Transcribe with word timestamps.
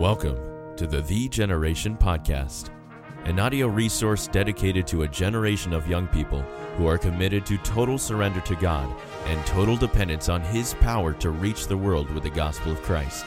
Welcome 0.00 0.76
to 0.76 0.86
the 0.86 1.02
Thee 1.02 1.28
Generation 1.28 1.94
Podcast, 1.94 2.70
an 3.26 3.38
audio 3.38 3.66
resource 3.66 4.28
dedicated 4.28 4.86
to 4.86 5.02
a 5.02 5.08
generation 5.08 5.74
of 5.74 5.86
young 5.86 6.06
people 6.06 6.40
who 6.78 6.86
are 6.86 6.96
committed 6.96 7.44
to 7.44 7.58
total 7.58 7.98
surrender 7.98 8.40
to 8.40 8.56
God 8.56 8.90
and 9.26 9.46
total 9.46 9.76
dependence 9.76 10.30
on 10.30 10.40
His 10.40 10.72
power 10.72 11.12
to 11.12 11.28
reach 11.28 11.66
the 11.66 11.76
world 11.76 12.08
with 12.12 12.22
the 12.22 12.30
gospel 12.30 12.72
of 12.72 12.80
Christ. 12.80 13.26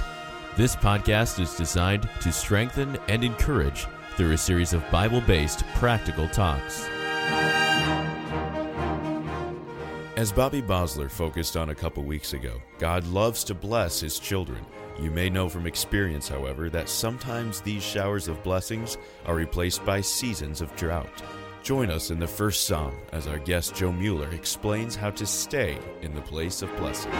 This 0.58 0.76
podcast 0.76 1.40
is 1.40 1.54
designed 1.54 2.10
to 2.22 2.32
strengthen 2.32 2.98
and 3.08 3.24
encourage 3.24 3.86
through 4.18 4.32
a 4.32 4.38
series 4.40 4.74
of 4.74 4.90
Bible 4.90 5.22
based 5.22 5.64
practical 5.76 6.28
talks. 6.28 6.88
As 10.18 10.32
Bobby 10.32 10.64
Bosler 10.64 11.12
focused 11.12 11.56
on 11.56 11.70
a 11.70 11.76
couple 11.76 12.04
weeks 12.04 12.34
ago, 12.34 12.60
God 12.80 13.06
loves 13.06 13.44
to 13.44 13.54
bless 13.54 14.00
His 14.00 14.18
children. 14.18 14.66
You 15.00 15.10
may 15.10 15.28
know 15.28 15.50
from 15.50 15.66
experience, 15.66 16.28
however, 16.28 16.70
that 16.70 16.88
sometimes 16.88 17.62
these 17.62 17.82
showers 17.82 18.28
of 18.28 18.44
blessings 18.44 19.00
are 19.26 19.34
replaced 19.34 19.84
by 19.84 20.02
seasons 20.02 20.62
of 20.62 20.74
drought. 20.76 21.10
Join 21.64 21.90
us 21.90 22.12
in 22.12 22.20
the 22.20 22.28
first 22.28 22.68
psalm 22.68 22.94
as 23.12 23.26
our 23.26 23.40
guest 23.40 23.74
Joe 23.74 23.92
Mueller 23.92 24.30
explains 24.30 24.96
how 24.96 25.10
to 25.10 25.26
stay 25.26 25.80
in 26.04 26.14
the 26.14 26.22
place 26.22 26.62
of 26.62 26.76
blessing. 26.78 27.12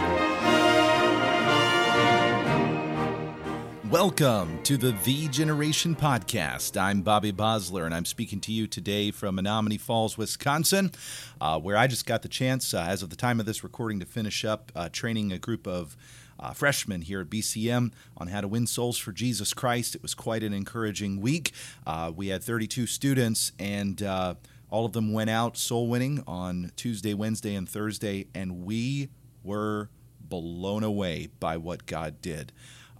Welcome 3.90 4.62
to 4.62 4.76
the 4.76 4.92
Thee 5.04 5.26
Generation 5.26 5.96
Podcast. 5.96 6.80
I'm 6.80 7.02
Bobby 7.02 7.32
Bosler, 7.32 7.86
and 7.86 7.94
I'm 7.94 8.04
speaking 8.04 8.40
to 8.42 8.52
you 8.52 8.68
today 8.68 9.10
from 9.10 9.36
Menomonee 9.36 9.80
Falls, 9.80 10.16
Wisconsin, 10.16 10.92
uh, 11.40 11.58
where 11.58 11.76
I 11.76 11.88
just 11.88 12.06
got 12.06 12.22
the 12.22 12.28
chance, 12.28 12.72
uh, 12.72 12.86
as 12.88 13.02
of 13.02 13.10
the 13.10 13.16
time 13.16 13.40
of 13.40 13.46
this 13.46 13.64
recording, 13.64 13.98
to 13.98 14.06
finish 14.06 14.44
up 14.44 14.70
uh, 14.76 14.88
training 14.90 15.32
a 15.32 15.38
group 15.38 15.66
of 15.66 15.96
uh, 16.44 16.52
freshmen 16.52 17.02
here 17.02 17.22
at 17.22 17.30
BCM 17.30 17.92
on 18.16 18.28
how 18.28 18.40
to 18.40 18.48
win 18.48 18.66
souls 18.66 18.98
for 18.98 19.12
Jesus 19.12 19.54
Christ. 19.54 19.94
It 19.94 20.02
was 20.02 20.14
quite 20.14 20.42
an 20.42 20.52
encouraging 20.52 21.20
week. 21.20 21.52
Uh, 21.86 22.12
we 22.14 22.28
had 22.28 22.42
32 22.42 22.86
students, 22.86 23.52
and 23.58 24.02
uh, 24.02 24.34
all 24.70 24.84
of 24.84 24.92
them 24.92 25.12
went 25.12 25.30
out 25.30 25.56
soul 25.56 25.88
winning 25.88 26.22
on 26.26 26.70
Tuesday, 26.76 27.14
Wednesday, 27.14 27.54
and 27.54 27.68
Thursday, 27.68 28.26
and 28.34 28.64
we 28.64 29.08
were 29.42 29.88
blown 30.20 30.82
away 30.82 31.28
by 31.40 31.56
what 31.56 31.86
God 31.86 32.20
did. 32.20 32.52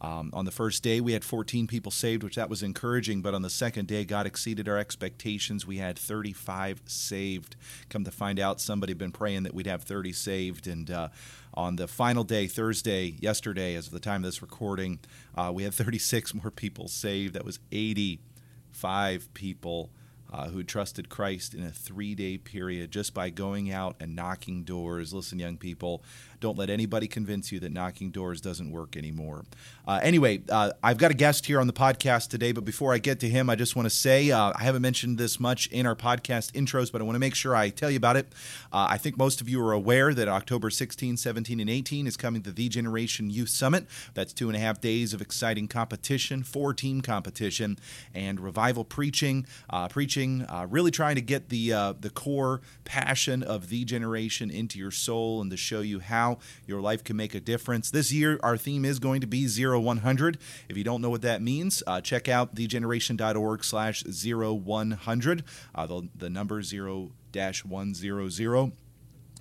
Um, 0.05 0.29
on 0.35 0.45
the 0.45 0.51
first 0.51 0.83
day, 0.83 1.01
we 1.01 1.15
had 1.15 1.25
14 1.25 1.67
people 1.67 1.91
saved, 1.91 2.23
which 2.23 2.35
that 2.35 2.51
was 2.51 2.63
encouraging. 2.63 3.23
But 3.23 3.33
on 3.33 3.41
the 3.41 3.49
second 3.49 3.87
day, 3.87 4.05
God 4.05 4.27
exceeded 4.27 4.69
our 4.69 4.77
expectations. 4.77 5.67
We 5.67 5.79
had 5.79 5.99
35 5.99 6.83
saved. 6.85 7.57
Come 7.89 8.05
to 8.05 8.11
find 8.11 8.39
out, 8.39 8.61
somebody 8.61 8.91
had 8.91 8.99
been 8.99 9.13
praying 9.13 9.45
that 9.45 9.55
we'd 9.55 9.67
have 9.67 9.85
30 9.85 10.13
saved. 10.13 10.67
And 10.67 10.91
uh, 10.91 11.09
on 11.55 11.77
the 11.77 11.89
final 11.89 12.23
day, 12.23 12.49
Thursday, 12.49 13.17
yesterday, 13.19 13.77
as 13.77 13.87
of 13.87 13.95
the 13.95 14.01
time 14.01 14.23
of 14.23 14.29
this 14.29 14.43
recording, 14.43 14.99
uh, 15.37 15.51
we 15.55 15.63
had 15.63 15.73
36 15.73 16.35
more 16.35 16.51
people 16.51 16.87
saved. 16.87 17.33
That 17.33 17.47
was 17.47 17.59
85 17.73 19.33
people. 19.33 19.91
Uh, 20.33 20.49
who 20.49 20.65
trusted 20.65 21.09
Christ 21.09 21.55
in 21.55 21.63
a 21.63 21.71
three 21.71 22.17
day 22.17 22.39
period 22.39 22.91
just 22.91 23.15
by 23.15 23.31
going 23.31 23.71
out 23.71 23.95
and 24.01 24.17
knocking 24.17 24.65
doors. 24.65 25.15
Listen, 25.15 25.39
young 25.39 25.57
people, 25.57 26.03
don't 26.45 26.59
let 26.59 26.69
anybody 26.69 27.09
convince 27.09 27.51
you 27.51 27.59
that 27.59 27.73
knocking 27.73 28.11
doors 28.11 28.39
doesn't 28.39 28.71
work 28.71 28.99
anymore. 28.99 29.47
Uh, 29.89 29.99
anyway, 30.03 30.43
uh, 30.51 30.73
I've 30.83 30.99
got 30.99 31.11
a 31.11 31.15
guest 31.15 31.47
here 31.47 31.59
on 31.59 31.67
the 31.67 31.73
podcast 31.73 32.29
today, 32.29 32.53
but 32.53 32.67
before 32.67 32.93
I 32.93 32.99
get 32.99 33.19
to 33.21 33.29
him, 33.31 33.49
I 33.49 33.55
just 33.55 33.75
want 33.75 33.87
to 33.87 33.95
say 33.95 34.31
uh, 34.31 34.53
I 34.55 34.63
haven't 34.63 34.83
mentioned 34.83 35.17
this 35.17 35.41
much 35.41 35.69
in 35.69 35.87
our 35.87 35.97
podcast 35.97 36.53
intros, 36.53 36.93
but 36.93 37.01
I 37.01 37.05
want 37.05 37.17
to 37.17 37.19
make 37.19 37.35
sure 37.35 37.57
I 37.57 37.71
tell 37.71 37.91
you 37.91 37.97
about 37.97 38.17
it. 38.17 38.31
Uh, 38.71 38.89
I 38.91 38.99
think 38.99 39.17
most 39.17 39.41
of 39.41 39.49
you 39.49 39.59
are 39.65 39.73
aware 39.73 40.13
that 40.13 40.29
October 40.29 40.69
16, 40.69 41.17
17, 41.17 41.61
and 41.61 41.71
18 41.71 42.07
is 42.07 42.19
coming 42.19 42.43
to 42.43 42.53
the 42.53 42.69
Generation 42.69 43.31
Youth 43.31 43.49
Summit. 43.49 43.87
That's 44.13 44.35
two 44.35 44.51
and 44.51 44.57
a 44.57 44.61
half 44.61 44.83
days 44.83 45.15
of 45.15 45.23
exciting 45.23 45.67
competition, 45.67 46.43
four 46.43 46.75
team 46.75 47.01
competition, 47.01 47.79
and 48.15 48.39
revival 48.39 48.85
preaching. 48.85 49.47
Uh, 49.71 49.89
preaching, 49.89 50.43
uh, 50.43 50.67
really 50.69 50.91
trying 50.91 51.15
to 51.15 51.23
get 51.23 51.49
the 51.49 51.71
the 52.01 52.11
core 52.11 52.61
passion 52.85 53.43
of 53.43 53.71
the 53.71 53.87
generation 53.87 54.51
into 54.51 54.79
your 54.79 54.91
soul 54.91 55.41
and 55.41 55.51
to 55.51 55.57
show 55.57 55.81
you 55.81 56.01
how 56.01 56.34
your 56.67 56.81
life 56.81 57.05
can 57.05 57.17
make 57.17 57.35
a 57.35 57.41
difference. 57.41 57.91
This 57.91 58.13
year, 58.13 58.39
our 58.43 58.57
theme 58.57 58.85
is 58.85 58.99
going 58.99 59.21
to 59.21 59.27
be 59.27 59.47
0100. 59.47 60.39
If 60.69 60.77
you 60.77 60.85
don't 60.85 61.01
know 61.01 61.11
what 61.11 61.23
that 61.23 61.43
means, 61.43 61.83
uh, 61.87 62.01
check 62.01 62.29
out 62.29 62.55
theegeneration.org 62.55 63.65
slash 63.65 64.05
0100, 64.05 65.45
uh, 65.75 65.87
the, 65.87 66.09
the 66.15 66.31
number 66.31 66.63
0 66.63 67.13
dash 67.33 67.65
100. 67.65 68.73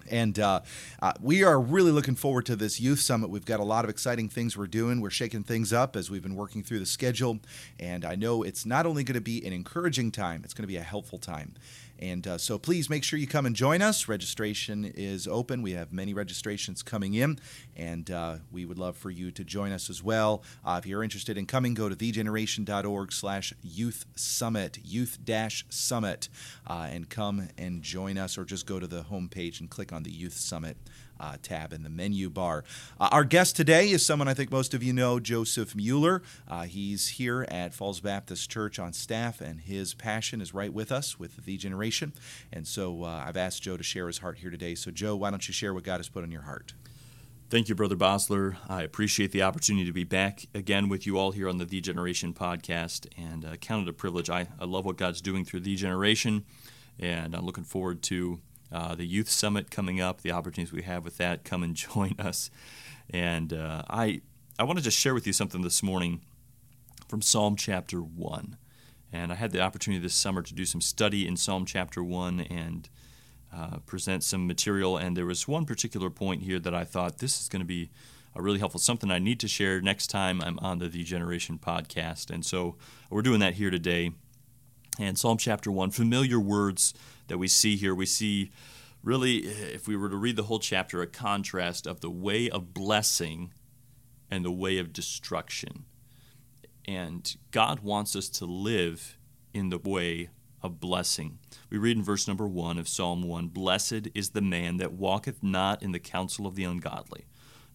And 0.09 0.37
uh, 0.39 0.61
uh, 1.01 1.13
we 1.21 1.43
are 1.43 1.59
really 1.59 1.91
looking 1.91 2.15
forward 2.15 2.45
to 2.47 2.55
this 2.55 2.79
youth 2.79 2.99
summit. 2.99 3.29
We've 3.29 3.45
got 3.45 3.59
a 3.59 3.63
lot 3.63 3.83
of 3.85 3.89
exciting 3.89 4.29
things 4.29 4.57
we're 4.57 4.67
doing. 4.67 5.01
We're 5.01 5.09
shaking 5.09 5.43
things 5.43 5.71
up 5.71 5.95
as 5.95 6.09
we've 6.09 6.21
been 6.21 6.35
working 6.35 6.63
through 6.63 6.79
the 6.79 6.85
schedule. 6.85 7.39
And 7.79 8.03
I 8.03 8.15
know 8.15 8.43
it's 8.43 8.65
not 8.65 8.85
only 8.85 9.03
going 9.03 9.15
to 9.15 9.21
be 9.21 9.45
an 9.45 9.53
encouraging 9.53 10.11
time, 10.11 10.41
it's 10.43 10.53
going 10.53 10.63
to 10.63 10.67
be 10.67 10.77
a 10.77 10.83
helpful 10.83 11.19
time. 11.19 11.53
And 11.99 12.27
uh, 12.27 12.37
so 12.37 12.57
please 12.57 12.89
make 12.89 13.03
sure 13.03 13.17
you 13.17 13.27
come 13.27 13.45
and 13.45 13.55
join 13.55 13.81
us. 13.81 14.07
Registration 14.07 14.83
is 14.85 15.27
open. 15.27 15.61
We 15.61 15.71
have 15.71 15.93
many 15.93 16.13
registrations 16.13 16.83
coming 16.83 17.13
in, 17.13 17.39
and 17.75 18.09
uh, 18.11 18.37
we 18.51 18.65
would 18.65 18.77
love 18.77 18.97
for 18.97 19.09
you 19.09 19.31
to 19.31 19.43
join 19.43 19.71
us 19.71 19.89
as 19.89 20.03
well. 20.03 20.43
Uh, 20.65 20.79
if 20.81 20.87
you're 20.87 21.03
interested 21.03 21.37
in 21.37 21.45
coming, 21.45 21.73
go 21.73 21.89
to 21.89 21.95
theegeneration.org 21.95 23.13
slash 23.13 23.53
youth 23.61 24.05
summit, 24.15 24.79
youth 24.83 25.19
dash 25.23 25.65
summit, 25.69 26.29
uh, 26.67 26.87
and 26.91 27.09
come 27.09 27.47
and 27.57 27.81
join 27.83 28.17
us, 28.17 28.37
or 28.37 28.43
just 28.43 28.65
go 28.65 28.79
to 28.79 28.87
the 28.87 29.03
homepage 29.03 29.59
and 29.59 29.69
click 29.69 29.93
on 29.93 30.03
the 30.03 30.11
youth 30.11 30.33
summit 30.33 30.77
uh, 31.19 31.37
tab 31.41 31.73
in 31.73 31.83
the 31.83 31.89
menu 31.89 32.29
bar. 32.29 32.63
Uh, 32.99 33.09
our 33.11 33.23
guest 33.23 33.55
today 33.55 33.89
is 33.89 34.05
someone 34.05 34.27
I 34.27 34.33
think 34.33 34.51
most 34.51 34.73
of 34.73 34.83
you 34.83 34.93
know, 34.93 35.19
Joseph 35.19 35.75
Mueller. 35.75 36.21
Uh, 36.47 36.63
he's 36.63 37.09
here 37.09 37.45
at 37.49 37.73
Falls 37.73 37.99
Baptist 37.99 38.49
Church 38.49 38.79
on 38.79 38.93
staff, 38.93 39.41
and 39.41 39.61
his 39.61 39.93
passion 39.93 40.41
is 40.41 40.53
right 40.53 40.73
with 40.73 40.91
us 40.91 41.19
with 41.19 41.45
the 41.45 41.57
generation. 41.57 42.13
And 42.51 42.67
so 42.67 43.03
uh, 43.03 43.23
I've 43.25 43.37
asked 43.37 43.63
Joe 43.63 43.77
to 43.77 43.83
share 43.83 44.07
his 44.07 44.19
heart 44.19 44.39
here 44.39 44.49
today. 44.49 44.75
So, 44.75 44.91
Joe, 44.91 45.15
why 45.15 45.29
don't 45.29 45.47
you 45.47 45.53
share 45.53 45.73
what 45.73 45.83
God 45.83 45.97
has 45.97 46.09
put 46.09 46.23
on 46.23 46.31
your 46.31 46.43
heart? 46.43 46.73
Thank 47.49 47.69
you, 47.69 47.75
Brother 47.75 47.95
Bosler. 47.95 48.55
I 48.67 48.81
appreciate 48.81 49.31
the 49.31 49.43
opportunity 49.43 49.85
to 49.85 49.93
be 49.93 50.05
back 50.05 50.47
again 50.55 50.89
with 50.89 51.05
you 51.05 51.19
all 51.19 51.31
here 51.31 51.47
on 51.47 51.59
the 51.59 51.65
Thee 51.65 51.81
Generation 51.81 52.33
podcast 52.33 53.05
and 53.15 53.45
uh, 53.45 53.57
count 53.57 53.87
it 53.87 53.91
a 53.91 53.93
privilege. 53.93 54.27
I, 54.27 54.47
I 54.59 54.65
love 54.65 54.85
what 54.85 54.97
God's 54.97 55.21
doing 55.21 55.45
through 55.45 55.59
Thee 55.59 55.75
Generation, 55.75 56.45
and 56.99 57.35
I'm 57.35 57.45
looking 57.45 57.63
forward 57.63 58.01
to 58.03 58.39
uh, 58.73 58.95
the 58.95 59.05
youth 59.05 59.29
summit 59.29 59.69
coming 59.69 60.01
up, 60.01 60.21
the 60.21 60.31
opportunities 60.31 60.73
we 60.73 60.81
have 60.81 61.05
with 61.05 61.17
that. 61.17 61.43
Come 61.43 61.63
and 61.63 61.75
join 61.93 62.15
us. 62.19 62.49
And 63.09 63.53
uh, 63.53 63.83
I 63.89 64.21
I 64.57 64.63
wanted 64.63 64.83
to 64.83 64.91
share 64.91 65.13
with 65.13 65.25
you 65.25 65.33
something 65.33 65.61
this 65.61 65.81
morning 65.81 66.21
from 67.07 67.21
Psalm 67.21 67.55
chapter 67.55 67.99
one. 68.01 68.57
And 69.11 69.31
I 69.31 69.35
had 69.35 69.51
the 69.51 69.61
opportunity 69.61 70.01
this 70.01 70.15
summer 70.15 70.41
to 70.41 70.53
do 70.53 70.65
some 70.65 70.81
study 70.81 71.27
in 71.27 71.37
Psalm 71.37 71.65
chapter 71.65 72.03
one 72.03 72.41
and 72.41 72.89
uh, 73.55 73.77
present 73.85 74.23
some 74.23 74.47
material. 74.47 74.97
And 74.97 75.15
there 75.15 75.27
was 75.27 75.47
one 75.47 75.65
particular 75.65 76.09
point 76.09 76.41
here 76.41 76.59
that 76.59 76.73
I 76.73 76.83
thought 76.83 77.19
this 77.19 77.39
is 77.39 77.47
going 77.47 77.61
to 77.61 77.67
be 77.67 77.91
a 78.35 78.41
really 78.41 78.57
helpful, 78.57 78.79
something 78.79 79.11
I 79.11 79.19
need 79.19 79.39
to 79.41 79.47
share 79.47 79.79
next 79.79 80.07
time 80.07 80.41
I'm 80.41 80.57
on 80.59 80.79
the 80.79 80.89
Thee 80.89 81.03
Generation 81.03 81.59
podcast. 81.59 82.31
And 82.31 82.43
so 82.43 82.75
we're 83.11 83.21
doing 83.21 83.39
that 83.41 83.53
here 83.53 83.69
today. 83.69 84.11
And 84.99 85.17
Psalm 85.17 85.37
chapter 85.37 85.71
1, 85.71 85.91
familiar 85.91 86.39
words 86.39 86.93
that 87.27 87.39
we 87.39 87.47
see 87.47 87.75
here. 87.75 87.95
We 87.95 88.05
see 88.05 88.51
really, 89.03 89.37
if 89.37 89.87
we 89.87 89.95
were 89.95 90.09
to 90.09 90.15
read 90.15 90.35
the 90.35 90.43
whole 90.43 90.59
chapter, 90.59 91.01
a 91.01 91.07
contrast 91.07 91.87
of 91.87 92.01
the 92.01 92.11
way 92.11 92.49
of 92.49 92.73
blessing 92.73 93.53
and 94.29 94.45
the 94.45 94.51
way 94.51 94.77
of 94.77 94.93
destruction. 94.93 95.85
And 96.85 97.35
God 97.51 97.79
wants 97.79 98.15
us 98.15 98.29
to 98.29 98.45
live 98.45 99.17
in 99.53 99.69
the 99.69 99.79
way 99.79 100.29
of 100.61 100.79
blessing. 100.79 101.39
We 101.69 101.77
read 101.77 101.97
in 101.97 102.03
verse 102.03 102.27
number 102.27 102.47
1 102.47 102.77
of 102.77 102.87
Psalm 102.87 103.23
1 103.23 103.47
Blessed 103.47 104.09
is 104.13 104.29
the 104.29 104.41
man 104.41 104.77
that 104.77 104.93
walketh 104.93 105.41
not 105.41 105.81
in 105.81 105.91
the 105.91 105.99
counsel 105.99 106.45
of 106.45 106.55
the 106.55 106.63
ungodly, 106.63 107.25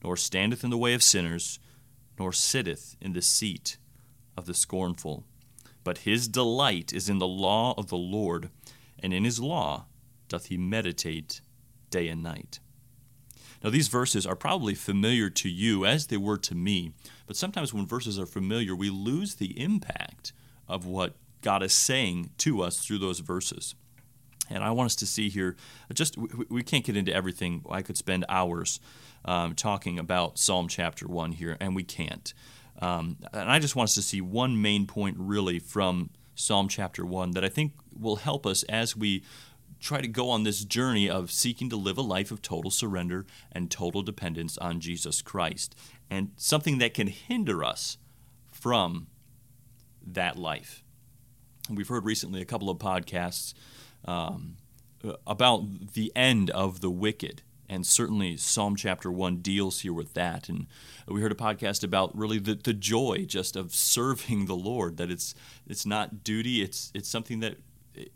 nor 0.03 0.17
standeth 0.17 0.63
in 0.63 0.71
the 0.71 0.79
way 0.79 0.95
of 0.95 1.03
sinners, 1.03 1.59
nor 2.19 2.33
sitteth 2.33 2.97
in 3.01 3.13
the 3.13 3.23
seat 3.23 3.77
of 4.37 4.47
the 4.47 4.55
scornful 4.55 5.25
but 5.89 6.05
his 6.05 6.29
delight 6.29 6.93
is 6.93 7.09
in 7.09 7.17
the 7.17 7.27
law 7.27 7.73
of 7.79 7.87
the 7.87 7.97
Lord, 7.97 8.51
and 9.03 9.15
in 9.15 9.25
his 9.25 9.41
law 9.41 9.87
doth 10.29 10.49
he 10.49 10.59
meditate 10.59 11.41
day 11.89 12.09
and 12.09 12.23
night. 12.23 12.61
Now, 13.65 13.71
these 13.71 13.89
verses 13.89 14.27
are 14.27 14.37
probably 14.37 14.75
familiar 14.75 15.31
to 15.31 15.49
you 15.49 15.87
as 15.87 16.09
they 16.09 16.19
were 16.19 16.37
to 16.37 16.55
me, 16.55 16.93
but 17.27 17.37
sometimes 17.37 17.73
when 17.73 17.87
verses 17.87 18.19
are 18.19 18.27
familiar, 18.27 18.77
we 18.77 18.91
lose 18.91 19.37
the 19.37 19.59
impact 19.59 20.35
of 20.69 20.85
what 20.85 21.17
God 21.41 21.63
is 21.63 21.73
saying 21.73 22.33
to 22.37 22.61
us 22.61 22.85
through 22.85 22.99
those 22.99 23.21
verses. 23.21 23.75
And 24.51 24.63
I 24.63 24.73
want 24.73 24.89
us 24.89 24.97
to 24.97 25.07
see 25.07 25.31
here, 25.31 25.57
just 25.95 26.19
we 26.51 26.63
can't 26.63 26.85
get 26.85 26.99
into 26.99 27.15
everything. 27.15 27.65
I 27.71 27.81
could 27.81 27.97
spend 27.97 28.27
hours 28.29 28.79
um, 29.25 29.55
talking 29.55 29.99
about 29.99 30.39
Psalm 30.39 30.69
chapter 30.69 31.07
1 31.07 31.33
here, 31.33 31.57
and 31.59 31.75
we 31.75 31.83
can't. 31.83 32.35
Um, 32.81 33.19
and 33.33 33.51
I 33.51 33.59
just 33.59 33.75
want 33.75 33.89
us 33.89 33.95
to 33.95 34.03
see 34.03 34.21
one 34.21 34.61
main 34.61 34.87
point 34.87 35.17
really 35.19 35.59
from 35.59 36.11
Psalm 36.35 36.69
chapter 36.69 37.05
1 37.05 37.33
that 37.33 37.45
I 37.45 37.49
think 37.49 37.73
will 37.99 38.17
help 38.17 38.47
us 38.47 38.63
as 38.65 38.97
we 38.97 39.25
try 39.81 40.01
to 40.01 40.09
go 40.09 40.31
on 40.31 40.45
this 40.45 40.65
journey 40.65 41.09
of 41.09 41.31
seeking 41.31 41.69
to 41.71 41.77
live 41.77 41.99
a 41.99 42.03
life 42.03 42.31
of 42.31 42.43
total 42.43 42.71
surrender 42.71 43.27
and 43.53 43.71
total 43.71 44.03
dependence 44.03 44.59
on 44.59 44.81
Jesus 44.81 45.23
Christ. 45.23 45.75
And 46.11 46.31
something 46.37 46.79
that 46.79 46.95
can 46.95 47.09
hinder 47.09 47.63
us 47.63 47.99
from 48.51 49.09
that 50.07 50.37
life. 50.37 50.83
We've 51.71 51.89
heard 51.89 52.05
recently 52.05 52.41
a 52.41 52.47
couple 52.47 52.71
of 52.71 52.79
podcasts 52.79 53.55
um, 54.05 54.57
about 55.27 55.93
the 55.93 56.13
end 56.17 56.51
of 56.51 56.81
the 56.81 56.91
wicked. 56.91 57.43
And 57.69 57.87
certainly 57.87 58.37
Psalm 58.37 58.77
chapter 58.77 59.13
1 59.13 59.39
deals 59.39 59.81
here 59.81 59.93
with 59.93 60.15
that. 60.15 60.49
And 60.49 60.67
we 61.07 61.21
heard 61.21 61.33
a 61.33 61.37
podcast 61.37 61.85
about 61.85 62.17
really 62.17 62.39
the, 62.39 62.55
the 62.55 62.73
joy 62.73 63.27
just 63.27 63.57
of 63.57 63.75
serving 63.75 64.47
the 64.47 64.57
Lord, 64.57 64.97
that 64.97 65.11
it's 65.11 65.35
it's 65.67 65.85
not 65.85 66.25
duty, 66.25 66.63
it's 66.63 66.91
it's 66.95 67.09
something 67.09 67.41
that 67.41 67.59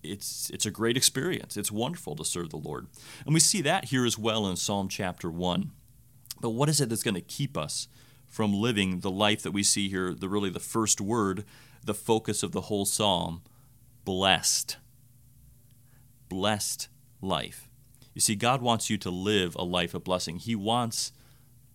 it's 0.02 0.50
it's 0.50 0.66
a 0.66 0.70
great 0.70 0.96
experience. 0.96 1.56
It's 1.56 1.70
wonderful 1.70 2.16
to 2.16 2.24
serve 2.24 2.50
the 2.50 2.56
Lord. 2.56 2.86
And 3.24 3.34
we 3.34 3.40
see 3.40 3.60
that 3.62 3.86
here 3.86 4.06
as 4.06 4.18
well 4.18 4.46
in 4.46 4.56
Psalm 4.56 4.88
chapter 4.88 5.30
1. 5.30 5.70
But 6.40 6.50
what 6.50 6.68
is 6.68 6.80
it 6.80 6.88
that's 6.88 7.02
going 7.02 7.14
to 7.14 7.20
keep 7.20 7.56
us 7.56 7.88
from 8.28 8.54
living 8.54 9.00
the 9.00 9.10
life 9.10 9.42
that 9.42 9.52
we 9.52 9.62
see 9.62 9.90
here, 9.90 10.14
the 10.14 10.28
really 10.28 10.50
the 10.50 10.58
first 10.58 11.00
word, 11.00 11.44
the 11.84 11.94
focus 11.94 12.42
of 12.42 12.52
the 12.52 12.62
whole 12.62 12.86
psalm, 12.86 13.42
blessed. 14.04 14.78
Blessed 16.28 16.88
life. 17.20 17.68
You 18.14 18.20
see, 18.20 18.34
God 18.34 18.60
wants 18.60 18.90
you 18.90 18.98
to 18.98 19.10
live 19.10 19.54
a 19.56 19.64
life 19.64 19.94
of 19.94 20.04
blessing. 20.04 20.36
He 20.36 20.54
wants 20.54 21.12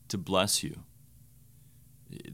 to 0.09 0.17
bless 0.17 0.63
you. 0.63 0.83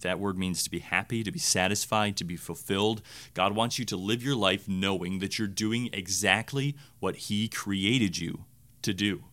That 0.01 0.19
word 0.19 0.37
means 0.37 0.63
to 0.63 0.69
be 0.69 0.79
happy, 0.79 1.23
to 1.23 1.31
be 1.31 1.39
satisfied, 1.39 2.15
to 2.17 2.23
be 2.23 2.35
fulfilled. 2.35 3.01
God 3.33 3.55
wants 3.55 3.79
you 3.79 3.85
to 3.85 3.97
live 3.97 4.23
your 4.23 4.35
life 4.35 4.67
knowing 4.67 5.19
that 5.19 5.39
you're 5.39 5.47
doing 5.47 5.89
exactly 5.91 6.75
what 6.99 7.15
He 7.15 7.47
created 7.47 8.17
you 8.17 8.45
to 8.83 8.93
do. 8.93 9.23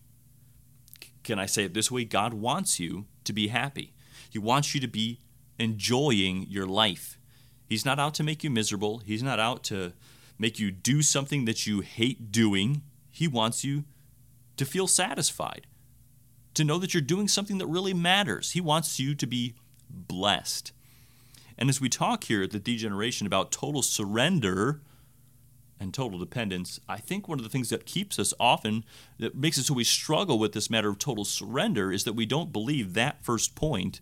Can 1.22 1.38
I 1.38 1.46
say 1.46 1.64
it 1.64 1.75
this 1.75 1.90
way? 1.90 2.05
God 2.05 2.32
wants 2.32 2.81
you 2.81 3.06
to 3.25 3.32
be 3.32 3.49
happy. 3.49 3.93
He 4.31 4.38
wants 4.38 4.75
you 4.75 4.81
to 4.81 4.88
be 4.88 5.19
enjoying 5.58 6.46
your 6.49 6.67
life. 6.67 7.19
He's 7.67 7.84
not 7.84 7.99
out 7.99 8.14
to 8.14 8.22
make 8.22 8.43
you 8.43 8.50
miserable. 8.50 8.99
He's 8.99 9.22
not 9.22 9.38
out 9.38 9.62
to 9.64 9.93
make 10.38 10.58
you 10.58 10.70
do 10.70 11.02
something 11.02 11.44
that 11.44 11.67
you 11.67 11.81
hate 11.81 12.32
doing. 12.32 12.82
He 13.11 13.28
wants 13.28 13.62
you 13.62 13.84
to 14.60 14.66
feel 14.66 14.86
satisfied, 14.86 15.66
to 16.52 16.64
know 16.64 16.76
that 16.76 16.92
you're 16.92 17.00
doing 17.00 17.28
something 17.28 17.56
that 17.56 17.66
really 17.66 17.94
matters. 17.94 18.50
He 18.50 18.60
wants 18.60 19.00
you 19.00 19.14
to 19.14 19.26
be 19.26 19.54
blessed. 19.88 20.72
And 21.56 21.70
as 21.70 21.80
we 21.80 21.88
talk 21.88 22.24
here 22.24 22.42
at 22.42 22.50
Thee 22.50 22.76
Generation 22.76 23.26
about 23.26 23.52
total 23.52 23.80
surrender 23.80 24.82
and 25.80 25.94
total 25.94 26.18
dependence, 26.18 26.78
I 26.86 26.98
think 26.98 27.26
one 27.26 27.38
of 27.38 27.42
the 27.42 27.48
things 27.48 27.70
that 27.70 27.86
keeps 27.86 28.18
us 28.18 28.34
often, 28.38 28.84
that 29.18 29.34
makes 29.34 29.56
it 29.56 29.62
so 29.64 29.72
we 29.72 29.82
struggle 29.82 30.38
with 30.38 30.52
this 30.52 30.68
matter 30.68 30.90
of 30.90 30.98
total 30.98 31.24
surrender, 31.24 31.90
is 31.90 32.04
that 32.04 32.12
we 32.12 32.26
don't 32.26 32.52
believe 32.52 32.92
that 32.92 33.24
first 33.24 33.54
point, 33.54 33.98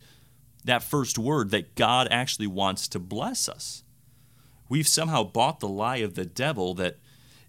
that 0.64 0.82
first 0.82 1.18
word, 1.18 1.50
that 1.50 1.76
God 1.76 2.08
actually 2.10 2.48
wants 2.48 2.88
to 2.88 2.98
bless 2.98 3.48
us. 3.48 3.84
We've 4.68 4.88
somehow 4.88 5.22
bought 5.22 5.60
the 5.60 5.68
lie 5.68 5.98
of 5.98 6.16
the 6.16 6.26
devil 6.26 6.74
that 6.74 6.98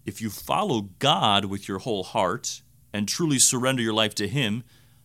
if 0.06 0.22
you 0.22 0.30
follow 0.30 0.90
God 1.00 1.46
with 1.46 1.66
your 1.66 1.78
whole 1.80 2.04
heart, 2.04 2.62
and 2.92 3.08
truly 3.08 3.38
surrender 3.38 3.82
your 3.82 3.92
life 3.92 4.14
to 4.16 4.28
Him, 4.28 4.64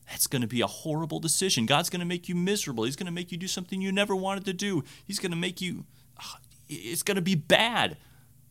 that's 0.10 0.28
going 0.28 0.42
to 0.42 0.48
be 0.48 0.62
a 0.62 0.68
horrible 0.68 1.20
decision. 1.20 1.66
God's 1.66 1.90
going 1.90 2.00
to 2.00 2.06
make 2.06 2.30
you 2.30 2.36
miserable. 2.36 2.84
He's 2.84 2.96
going 2.96 3.08
to 3.08 3.12
make 3.12 3.32
you 3.32 3.38
do 3.38 3.48
something 3.48 3.82
you 3.82 3.92
never 3.92 4.16
wanted 4.16 4.46
to 4.46 4.54
do. 4.54 4.84
He's 5.04 5.20
going 5.20 5.32
to 5.32 5.38
make 5.38 5.62
you, 5.62 5.86
it's 6.70 7.04
going 7.04 7.16
to 7.16 7.22
be 7.22 7.36
bad. 7.36 7.98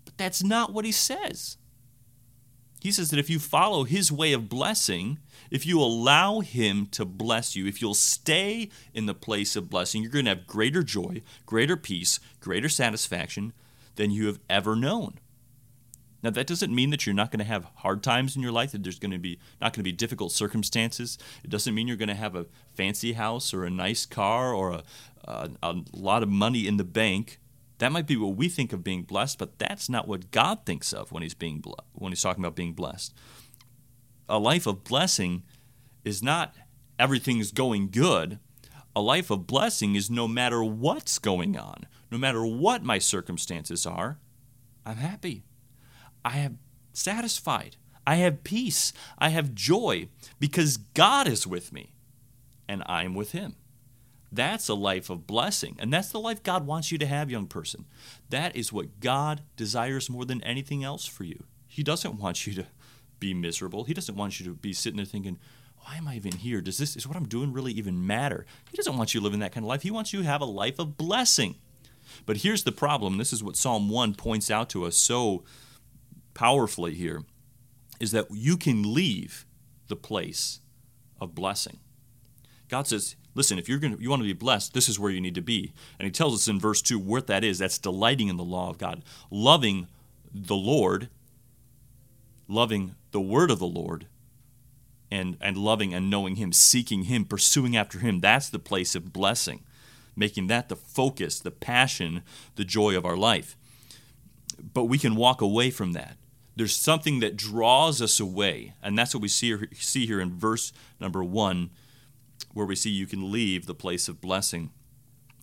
But 0.04 0.16
that's 0.16 0.42
not 0.42 0.72
what 0.72 0.84
He 0.84 0.92
says. 0.92 1.56
He 2.80 2.92
says 2.92 3.08
that 3.10 3.18
if 3.18 3.30
you 3.30 3.38
follow 3.38 3.84
His 3.84 4.12
way 4.12 4.32
of 4.32 4.48
blessing, 4.48 5.18
if 5.50 5.64
you 5.64 5.80
allow 5.80 6.40
Him 6.40 6.86
to 6.88 7.04
bless 7.04 7.56
you, 7.56 7.66
if 7.66 7.80
you'll 7.80 7.94
stay 7.94 8.68
in 8.92 9.06
the 9.06 9.14
place 9.14 9.56
of 9.56 9.70
blessing, 9.70 10.02
you're 10.02 10.10
going 10.10 10.26
to 10.26 10.32
have 10.32 10.46
greater 10.46 10.82
joy, 10.82 11.22
greater 11.46 11.76
peace, 11.76 12.20
greater 12.40 12.68
satisfaction 12.68 13.52
than 13.96 14.10
you 14.10 14.26
have 14.26 14.40
ever 14.50 14.76
known. 14.76 15.18
Now 16.24 16.30
that 16.30 16.46
doesn't 16.46 16.74
mean 16.74 16.88
that 16.88 17.04
you're 17.04 17.14
not 17.14 17.30
going 17.30 17.40
to 17.40 17.44
have 17.44 17.66
hard 17.76 18.02
times 18.02 18.34
in 18.34 18.40
your 18.40 18.50
life, 18.50 18.72
that 18.72 18.82
there's 18.82 18.98
going 18.98 19.10
to 19.12 19.18
be 19.18 19.38
not 19.60 19.74
going 19.74 19.80
to 19.80 19.82
be 19.82 19.92
difficult 19.92 20.32
circumstances. 20.32 21.18
It 21.44 21.50
doesn't 21.50 21.74
mean 21.74 21.86
you're 21.86 21.98
going 21.98 22.08
to 22.08 22.14
have 22.14 22.34
a 22.34 22.46
fancy 22.72 23.12
house 23.12 23.52
or 23.52 23.64
a 23.64 23.70
nice 23.70 24.06
car 24.06 24.54
or 24.54 24.70
a, 24.70 24.82
a, 25.26 25.50
a 25.62 25.76
lot 25.92 26.22
of 26.22 26.30
money 26.30 26.66
in 26.66 26.78
the 26.78 26.84
bank. 26.84 27.40
That 27.76 27.92
might 27.92 28.06
be 28.06 28.16
what 28.16 28.36
we 28.36 28.48
think 28.48 28.72
of 28.72 28.82
being 28.82 29.02
blessed, 29.02 29.38
but 29.38 29.58
that's 29.58 29.90
not 29.90 30.08
what 30.08 30.30
God 30.30 30.64
thinks 30.64 30.94
of 30.94 31.12
when 31.12 31.22
he's 31.22 31.34
being 31.34 31.62
when 31.92 32.10
he's 32.10 32.22
talking 32.22 32.42
about 32.42 32.56
being 32.56 32.72
blessed. 32.72 33.12
A 34.26 34.38
life 34.38 34.66
of 34.66 34.82
blessing 34.82 35.42
is 36.04 36.22
not 36.22 36.54
everything's 36.98 37.52
going 37.52 37.90
good. 37.90 38.38
A 38.96 39.02
life 39.02 39.30
of 39.30 39.46
blessing 39.46 39.94
is 39.94 40.10
no 40.10 40.26
matter 40.26 40.64
what's 40.64 41.18
going 41.18 41.58
on, 41.58 41.86
no 42.10 42.16
matter 42.16 42.46
what 42.46 42.82
my 42.82 42.98
circumstances 42.98 43.84
are, 43.84 44.18
I'm 44.86 44.96
happy. 44.96 45.44
I 46.24 46.38
am 46.38 46.58
satisfied. 46.92 47.76
I 48.06 48.16
have 48.16 48.44
peace. 48.44 48.92
I 49.18 49.30
have 49.30 49.54
joy 49.54 50.08
because 50.38 50.76
God 50.76 51.26
is 51.26 51.46
with 51.46 51.72
me 51.72 51.94
and 52.68 52.82
I'm 52.86 53.14
with 53.14 53.32
Him. 53.32 53.56
That's 54.30 54.68
a 54.68 54.74
life 54.74 55.10
of 55.10 55.26
blessing. 55.26 55.76
And 55.78 55.92
that's 55.92 56.10
the 56.10 56.18
life 56.18 56.42
God 56.42 56.66
wants 56.66 56.90
you 56.90 56.98
to 56.98 57.06
have, 57.06 57.30
young 57.30 57.46
person. 57.46 57.84
That 58.30 58.56
is 58.56 58.72
what 58.72 59.00
God 59.00 59.42
desires 59.56 60.10
more 60.10 60.24
than 60.24 60.42
anything 60.42 60.82
else 60.82 61.06
for 61.06 61.24
you. 61.24 61.44
He 61.68 61.82
doesn't 61.82 62.18
want 62.18 62.46
you 62.46 62.52
to 62.54 62.66
be 63.20 63.32
miserable. 63.32 63.84
He 63.84 63.94
doesn't 63.94 64.16
want 64.16 64.40
you 64.40 64.46
to 64.46 64.54
be 64.54 64.72
sitting 64.72 64.96
there 64.96 65.06
thinking, 65.06 65.38
why 65.78 65.96
am 65.96 66.08
I 66.08 66.16
even 66.16 66.32
here? 66.32 66.60
Does 66.60 66.78
this 66.78 66.96
is 66.96 67.06
what 67.06 67.16
I'm 67.16 67.28
doing 67.28 67.52
really 67.52 67.72
even 67.72 68.06
matter? 68.06 68.44
He 68.70 68.76
doesn't 68.76 68.96
want 68.96 69.14
you 69.14 69.20
living 69.20 69.40
that 69.40 69.52
kind 69.52 69.64
of 69.64 69.68
life. 69.68 69.82
He 69.82 69.90
wants 69.90 70.12
you 70.12 70.22
to 70.22 70.28
have 70.28 70.40
a 70.40 70.46
life 70.46 70.78
of 70.78 70.96
blessing. 70.96 71.56
But 72.26 72.38
here's 72.38 72.64
the 72.64 72.72
problem. 72.72 73.18
This 73.18 73.32
is 73.32 73.42
what 73.42 73.56
Psalm 73.56 73.88
1 73.88 74.14
points 74.14 74.50
out 74.50 74.68
to 74.70 74.84
us 74.84 74.96
so 74.96 75.44
powerfully 76.34 76.94
here 76.94 77.22
is 78.00 78.10
that 78.12 78.26
you 78.30 78.56
can 78.56 78.94
leave 78.94 79.46
the 79.88 79.96
place 79.96 80.60
of 81.20 81.34
blessing. 81.34 81.78
God 82.68 82.86
says, 82.86 83.16
listen, 83.34 83.58
if 83.58 83.68
you're 83.68 83.78
going 83.78 83.96
to, 83.96 84.02
you 84.02 84.10
want 84.10 84.20
to 84.20 84.26
be 84.26 84.32
blessed, 84.32 84.74
this 84.74 84.88
is 84.88 84.98
where 84.98 85.10
you 85.10 85.20
need 85.20 85.34
to 85.34 85.42
be. 85.42 85.72
And 85.98 86.06
he 86.06 86.10
tells 86.10 86.34
us 86.34 86.48
in 86.48 86.58
verse 86.58 86.82
2 86.82 86.98
what 86.98 87.26
that 87.28 87.44
is. 87.44 87.58
That's 87.58 87.78
delighting 87.78 88.28
in 88.28 88.36
the 88.36 88.44
law 88.44 88.70
of 88.70 88.78
God, 88.78 89.02
loving 89.30 89.86
the 90.32 90.56
Lord, 90.56 91.08
loving 92.48 92.94
the 93.12 93.20
word 93.20 93.50
of 93.50 93.58
the 93.58 93.66
Lord, 93.66 94.06
and, 95.10 95.36
and 95.40 95.56
loving 95.56 95.94
and 95.94 96.10
knowing 96.10 96.36
him, 96.36 96.52
seeking 96.52 97.04
him, 97.04 97.24
pursuing 97.24 97.76
after 97.76 98.00
him. 98.00 98.20
That's 98.20 98.48
the 98.48 98.58
place 98.58 98.94
of 98.94 99.12
blessing, 99.12 99.62
making 100.16 100.48
that 100.48 100.68
the 100.68 100.76
focus, 100.76 101.38
the 101.38 101.52
passion, 101.52 102.22
the 102.56 102.64
joy 102.64 102.96
of 102.96 103.04
our 103.06 103.16
life. 103.16 103.56
But 104.72 104.84
we 104.84 104.98
can 104.98 105.14
walk 105.14 105.40
away 105.40 105.70
from 105.70 105.92
that 105.92 106.16
there's 106.56 106.76
something 106.76 107.20
that 107.20 107.36
draws 107.36 108.00
us 108.00 108.20
away. 108.20 108.74
And 108.82 108.98
that's 108.98 109.14
what 109.14 109.22
we 109.22 109.28
see, 109.28 109.56
see 109.74 110.06
here 110.06 110.20
in 110.20 110.38
verse 110.38 110.72
number 111.00 111.24
one, 111.24 111.70
where 112.52 112.66
we 112.66 112.76
see 112.76 112.90
you 112.90 113.06
can 113.06 113.32
leave 113.32 113.66
the 113.66 113.74
place 113.74 114.08
of 114.08 114.20
blessing. 114.20 114.70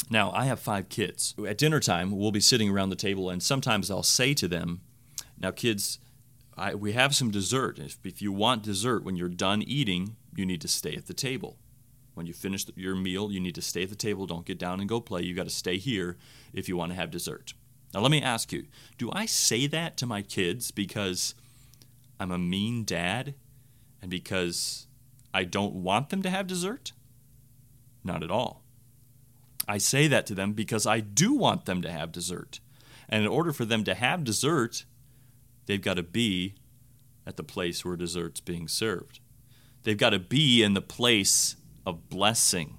Now, 0.10 0.32
I 0.32 0.46
have 0.46 0.60
five 0.60 0.90
kids. 0.90 1.36
At 1.48 1.58
dinner 1.58 1.80
time, 1.80 2.12
we'll 2.12 2.32
be 2.32 2.42
sitting 2.42 2.70
around 2.70 2.90
the 2.90 2.96
table, 2.96 3.30
and 3.30 3.42
sometimes 3.42 3.90
I'll 3.90 4.04
say 4.04 4.34
to 4.34 4.48
them, 4.48 4.82
Now, 5.40 5.52
kids, 5.52 6.00
I, 6.58 6.76
we 6.76 6.94
have 6.94 7.16
some 7.16 7.32
dessert. 7.32 7.80
If, 7.80 7.98
if 8.04 8.22
you 8.22 8.32
want 8.32 8.64
dessert, 8.64 9.04
when 9.04 9.16
you're 9.16 9.30
done 9.30 9.62
eating, 9.62 10.16
you 10.36 10.46
need 10.46 10.62
to 10.62 10.68
stay 10.68 10.96
at 10.96 11.08
the 11.08 11.14
table. 11.14 11.58
When 12.14 12.26
you 12.26 12.34
finish 12.34 12.66
your 12.76 12.96
meal, 12.96 13.32
you 13.32 13.40
need 13.40 13.56
to 13.56 13.62
stay 13.62 13.84
at 13.84 13.90
the 13.90 13.96
table. 13.96 14.26
Don't 14.26 14.46
get 14.46 14.58
down 14.58 14.80
and 14.80 14.90
go 14.90 15.00
play. 15.00 15.22
You 15.22 15.34
got 15.34 15.46
to 15.46 15.50
stay 15.50 15.78
here 15.78 16.18
if 16.54 16.68
you 16.68 16.76
want 16.76 16.92
to 16.92 16.96
have 16.96 17.10
dessert. 17.10 17.54
Now, 17.94 18.00
let 18.00 18.12
me 18.12 18.22
ask 18.22 18.52
you 18.52 18.66
do 18.98 19.10
I 19.14 19.26
say 19.26 19.68
that 19.68 19.98
to 19.98 20.06
my 20.06 20.22
kids 20.22 20.72
because 20.72 21.36
I'm 22.20 22.32
a 22.32 22.38
mean 22.38 22.84
dad 22.84 23.36
and 24.02 24.10
because 24.10 24.88
I 25.34 25.44
don't 25.44 25.76
want 25.76 26.10
them 26.10 26.22
to 26.22 26.30
have 26.30 26.48
dessert? 26.48 26.94
Not 28.04 28.24
at 28.24 28.32
all. 28.32 28.64
I 29.68 29.78
say 29.78 30.08
that 30.08 30.26
to 30.28 30.36
them 30.36 30.54
because 30.54 30.86
I 30.86 31.00
do 31.00 31.34
want 31.34 31.66
them 31.66 31.82
to 31.82 31.92
have 31.92 32.12
dessert. 32.12 32.60
And 33.08 33.24
in 33.24 33.30
order 33.30 33.54
for 33.54 33.66
them 33.66 33.84
to 33.84 33.94
have 33.94 34.24
dessert, 34.24 34.86
they've 35.66 35.82
got 35.82 35.96
to 35.96 36.04
be 36.04 36.56
at 37.26 37.38
the 37.38 37.44
place 37.44 37.86
where 37.86 37.96
dessert's 37.96 38.40
being 38.40 38.68
served. 38.68 39.20
They've 39.84 39.98
got 39.98 40.12
to 40.12 40.20
be 40.20 40.64
in 40.64 40.74
the 40.74 40.82
place 40.82 41.56
of 41.86 42.10
blessing. 42.10 42.78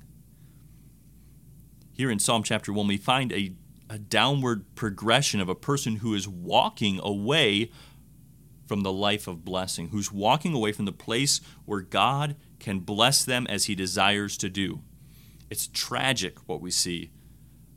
Here 1.94 2.10
in 2.10 2.18
Psalm 2.18 2.42
chapter 2.42 2.72
1, 2.72 2.86
we 2.86 2.96
find 2.96 3.32
a 3.32 3.54
a 3.92 3.98
downward 3.98 4.74
progression 4.74 5.38
of 5.38 5.50
a 5.50 5.54
person 5.54 5.96
who 5.96 6.14
is 6.14 6.26
walking 6.26 6.98
away 7.02 7.70
from 8.64 8.80
the 8.80 8.92
life 8.92 9.28
of 9.28 9.44
blessing, 9.44 9.88
who's 9.88 10.10
walking 10.10 10.54
away 10.54 10.72
from 10.72 10.86
the 10.86 10.92
place 10.92 11.42
where 11.66 11.82
God 11.82 12.34
can 12.58 12.78
bless 12.78 13.22
them 13.22 13.46
as 13.50 13.66
he 13.66 13.74
desires 13.74 14.38
to 14.38 14.48
do. 14.48 14.80
It's 15.50 15.66
tragic 15.66 16.38
what 16.46 16.62
we 16.62 16.70
see, 16.70 17.10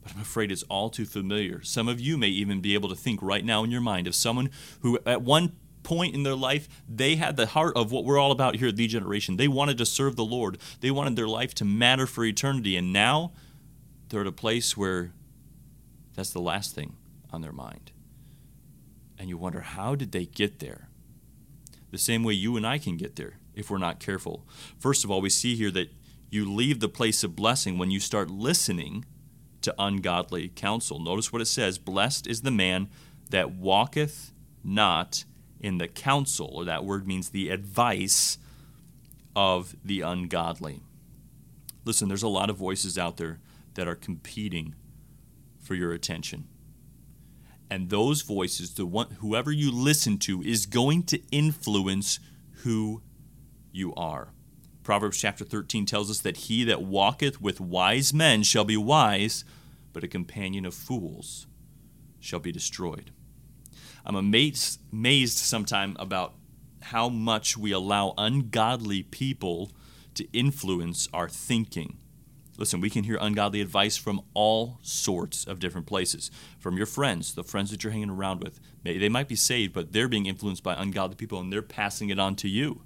but 0.02 0.14
I'm 0.14 0.22
afraid 0.22 0.54
it's 0.54 0.64
all 0.64 0.90
too 0.90 1.04
familiar. 1.04 1.62
Some 1.64 1.90
of 1.90 2.00
you 2.00 2.18
may 2.18 2.30
even 2.30 2.62
be 2.62 2.76
able 2.76 2.88
to 2.88 2.96
think 2.96 3.22
right 3.22 3.44
now 3.44 3.66
in 3.66 3.72
your 3.72 3.82
mind 3.82 4.08
of 4.08 4.16
someone 4.16 4.50
who, 4.80 4.98
at 5.06 5.22
one 5.22 5.58
point 5.84 6.16
in 6.16 6.24
their 6.24 6.34
life, 6.34 6.70
they 6.88 7.18
had 7.18 7.36
the 7.36 7.48
heart 7.48 7.76
of 7.76 7.92
what 7.92 8.06
we're 8.06 8.18
all 8.18 8.32
about 8.32 8.56
here 8.56 8.70
at 8.70 8.78
Thee 8.78 8.88
Generation. 8.88 9.36
They 9.36 9.50
wanted 9.50 9.78
to 9.80 9.86
serve 9.86 10.16
the 10.16 10.24
Lord, 10.24 10.60
they 10.80 10.92
wanted 10.92 11.18
their 11.18 11.28
life 11.28 11.54
to 11.56 11.66
matter 11.66 12.08
for 12.08 12.24
eternity, 12.24 12.78
and 12.78 12.94
now 12.94 13.34
they're 14.08 14.22
at 14.22 14.28
a 14.28 14.32
place 14.32 14.78
where 14.78 15.12
that's 16.16 16.32
the 16.32 16.40
last 16.40 16.74
thing 16.74 16.96
on 17.32 17.42
their 17.42 17.52
mind. 17.52 17.92
And 19.18 19.30
you 19.30 19.38
wonder, 19.38 19.62
how 19.62 19.96
did 19.96 20.12
they 20.12 20.26
get 20.26 20.60
there? 20.60 20.90
The 21.92 21.98
same 21.98 22.24
way 22.24 22.34
you 22.34 22.58
and 22.58 22.66
I 22.66 22.78
can 22.78 22.98
get 22.98 23.16
there 23.16 23.40
if 23.54 23.70
we're 23.70 23.78
not 23.78 24.00
careful. 24.00 24.46
First 24.78 25.04
of 25.04 25.12
all, 25.12 25.22
we 25.22 25.30
see 25.30 25.56
here 25.56 25.72
that 25.72 25.92
you 26.30 26.52
leave 26.52 26.80
the 26.80 26.90
place 26.90 27.24
of 27.24 27.36
blessing 27.36 27.78
when 27.78 27.92
you 27.92 28.00
start 28.00 28.30
listening 28.30 29.06
to 29.62 29.76
ungodly 29.80 30.50
counsel. 30.50 31.00
Notice 31.00 31.32
what 31.32 31.42
it 31.42 31.46
says 31.46 31.78
Blessed 31.78 32.28
is 32.28 32.42
the 32.42 32.52
man 32.52 32.90
that 33.30 33.52
walketh 33.52 34.32
not 34.64 35.24
in 35.60 35.78
the 35.78 35.88
counsel, 35.88 36.52
or 36.54 36.66
that 36.66 36.86
word 36.86 37.08
means 37.08 37.30
the 37.30 37.50
advice 37.50 38.38
of 39.36 39.76
the 39.84 40.02
ungodly. 40.02 40.82
Listen, 41.86 42.08
there's 42.08 42.24
a 42.24 42.28
lot 42.28 42.50
of 42.50 42.58
voices 42.58 42.98
out 42.98 43.18
there 43.18 43.40
that 43.76 43.88
are 43.88 43.96
competing 43.96 44.76
for 45.66 45.76
your 45.76 45.92
attention. 45.94 46.48
And 47.70 47.90
those 47.90 48.22
voices, 48.22 48.76
the 48.76 48.86
one 48.86 49.10
whoever 49.20 49.52
you 49.52 49.72
listen 49.72 50.18
to 50.20 50.42
is 50.44 50.66
going 50.66 51.04
to 51.04 51.22
influence 51.32 52.20
who 52.64 53.02
you 53.72 53.94
are. 53.96 54.30
Proverbs 54.84 55.20
chapter 55.20 55.44
13 55.44 55.88
tells 55.88 56.12
us 56.12 56.20
that 56.20 56.38
he 56.38 56.64
that 56.66 56.84
walketh 56.84 57.42
with 57.42 57.60
wise 57.60 58.14
men 58.14 58.44
shall 58.44 58.64
be 58.64 58.78
wise, 58.78 59.44
but 59.94 60.04
a 60.04 60.08
companion 60.08 60.66
of 60.66 60.76
fools 60.76 61.48
shall 62.20 62.40
be 62.40 62.52
destroyed. 62.52 63.12
I'm 64.06 64.16
amazed, 64.16 64.80
amazed 64.94 65.40
sometime 65.40 65.96
about 66.00 66.36
how 66.84 67.10
much 67.10 67.58
we 67.58 67.72
allow 67.72 68.14
ungodly 68.16 69.02
people 69.02 69.72
to 70.14 70.28
influence 70.32 71.10
our 71.12 71.28
thinking. 71.28 71.98
Listen, 72.58 72.80
we 72.80 72.90
can 72.90 73.04
hear 73.04 73.18
ungodly 73.20 73.60
advice 73.62 73.98
from 73.98 74.22
all 74.34 74.80
sorts 74.82 75.46
of 75.46 75.60
different 75.60 75.88
places. 75.88 76.32
From 76.58 76.78
your 76.78 76.86
friends, 76.86 77.34
the 77.34 77.44
friends 77.44 77.72
that 77.72 77.84
you're 77.84 77.92
hanging 77.92 78.10
around 78.10 78.42
with. 78.42 78.60
They 78.84 79.10
might 79.10 79.28
be 79.28 79.36
saved, 79.36 79.74
but 79.74 79.92
they're 79.92 80.08
being 80.08 80.26
influenced 80.26 80.64
by 80.64 80.76
ungodly 80.76 81.16
people 81.16 81.40
and 81.40 81.52
they're 81.52 81.62
passing 81.62 82.10
it 82.10 82.20
on 82.20 82.36
to 82.38 82.48
you. 82.48 82.84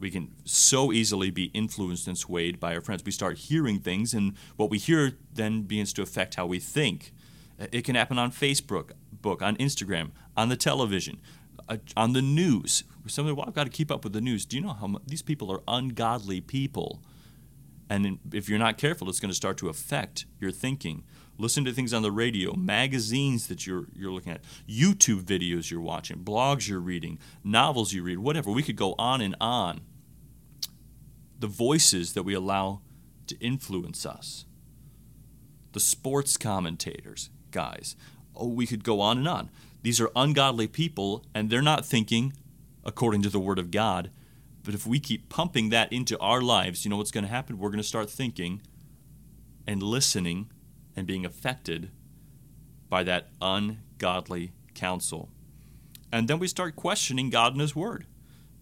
We 0.00 0.10
can 0.10 0.32
so 0.44 0.92
easily 0.92 1.30
be 1.30 1.44
influenced 1.54 2.08
and 2.08 2.18
swayed 2.18 2.58
by 2.58 2.74
our 2.74 2.80
friends. 2.80 3.02
We 3.04 3.12
start 3.12 3.38
hearing 3.38 3.78
things, 3.78 4.12
and 4.12 4.34
what 4.56 4.68
we 4.68 4.78
hear 4.78 5.12
then 5.32 5.62
begins 5.62 5.92
to 5.94 6.02
affect 6.02 6.34
how 6.34 6.46
we 6.46 6.58
think. 6.58 7.12
It 7.72 7.84
can 7.84 7.94
happen 7.94 8.18
on 8.18 8.32
Facebook, 8.32 8.90
book, 9.12 9.40
on 9.40 9.56
Instagram, 9.56 10.10
on 10.36 10.48
the 10.48 10.56
television, 10.56 11.20
uh, 11.68 11.76
on 11.96 12.12
the 12.12 12.20
news. 12.20 12.84
Somebody, 13.06 13.34
well, 13.34 13.46
I've 13.46 13.54
got 13.54 13.64
to 13.64 13.70
keep 13.70 13.90
up 13.90 14.02
with 14.02 14.12
the 14.12 14.20
news. 14.20 14.44
Do 14.44 14.56
you 14.56 14.62
know 14.62 14.72
how 14.72 15.00
these 15.06 15.22
people 15.22 15.50
are 15.52 15.62
ungodly 15.68 16.40
people? 16.40 17.00
And 17.88 18.18
if 18.32 18.48
you're 18.48 18.58
not 18.58 18.78
careful, 18.78 19.08
it's 19.08 19.20
going 19.20 19.30
to 19.30 19.36
start 19.36 19.58
to 19.58 19.68
affect 19.68 20.26
your 20.40 20.50
thinking. 20.50 21.04
Listen 21.36 21.64
to 21.64 21.72
things 21.72 21.92
on 21.92 22.02
the 22.02 22.12
radio, 22.12 22.54
magazines 22.54 23.48
that 23.48 23.66
you're 23.66 23.86
you're 23.94 24.12
looking 24.12 24.32
at, 24.32 24.42
YouTube 24.68 25.22
videos 25.22 25.70
you're 25.70 25.80
watching, 25.80 26.18
blogs 26.18 26.68
you're 26.68 26.80
reading, 26.80 27.18
novels 27.42 27.92
you 27.92 28.02
read, 28.02 28.18
whatever. 28.18 28.50
We 28.50 28.62
could 28.62 28.76
go 28.76 28.94
on 28.98 29.20
and 29.20 29.36
on. 29.40 29.80
The 31.38 31.48
voices 31.48 32.14
that 32.14 32.22
we 32.22 32.34
allow 32.34 32.80
to 33.26 33.38
influence 33.38 34.06
us. 34.06 34.46
The 35.72 35.80
sports 35.80 36.36
commentators, 36.36 37.30
guys. 37.50 37.96
Oh, 38.36 38.48
we 38.48 38.66
could 38.66 38.84
go 38.84 39.00
on 39.00 39.18
and 39.18 39.28
on. 39.28 39.50
These 39.82 40.00
are 40.00 40.10
ungodly 40.14 40.68
people, 40.68 41.24
and 41.34 41.50
they're 41.50 41.60
not 41.60 41.84
thinking 41.84 42.32
according 42.84 43.22
to 43.22 43.28
the 43.28 43.40
Word 43.40 43.58
of 43.58 43.70
God. 43.70 44.10
But 44.64 44.74
if 44.74 44.86
we 44.86 44.98
keep 44.98 45.28
pumping 45.28 45.68
that 45.68 45.92
into 45.92 46.18
our 46.18 46.40
lives, 46.40 46.84
you 46.84 46.90
know 46.90 46.96
what's 46.96 47.10
going 47.10 47.24
to 47.24 47.30
happen? 47.30 47.58
We're 47.58 47.68
going 47.68 47.78
to 47.78 47.84
start 47.84 48.08
thinking 48.08 48.62
and 49.66 49.82
listening 49.82 50.50
and 50.96 51.06
being 51.06 51.26
affected 51.26 51.90
by 52.88 53.02
that 53.04 53.28
ungodly 53.42 54.52
counsel. 54.74 55.28
And 56.10 56.28
then 56.28 56.38
we 56.38 56.48
start 56.48 56.76
questioning 56.76 57.28
God 57.28 57.52
and 57.52 57.60
His 57.60 57.76
Word. 57.76 58.06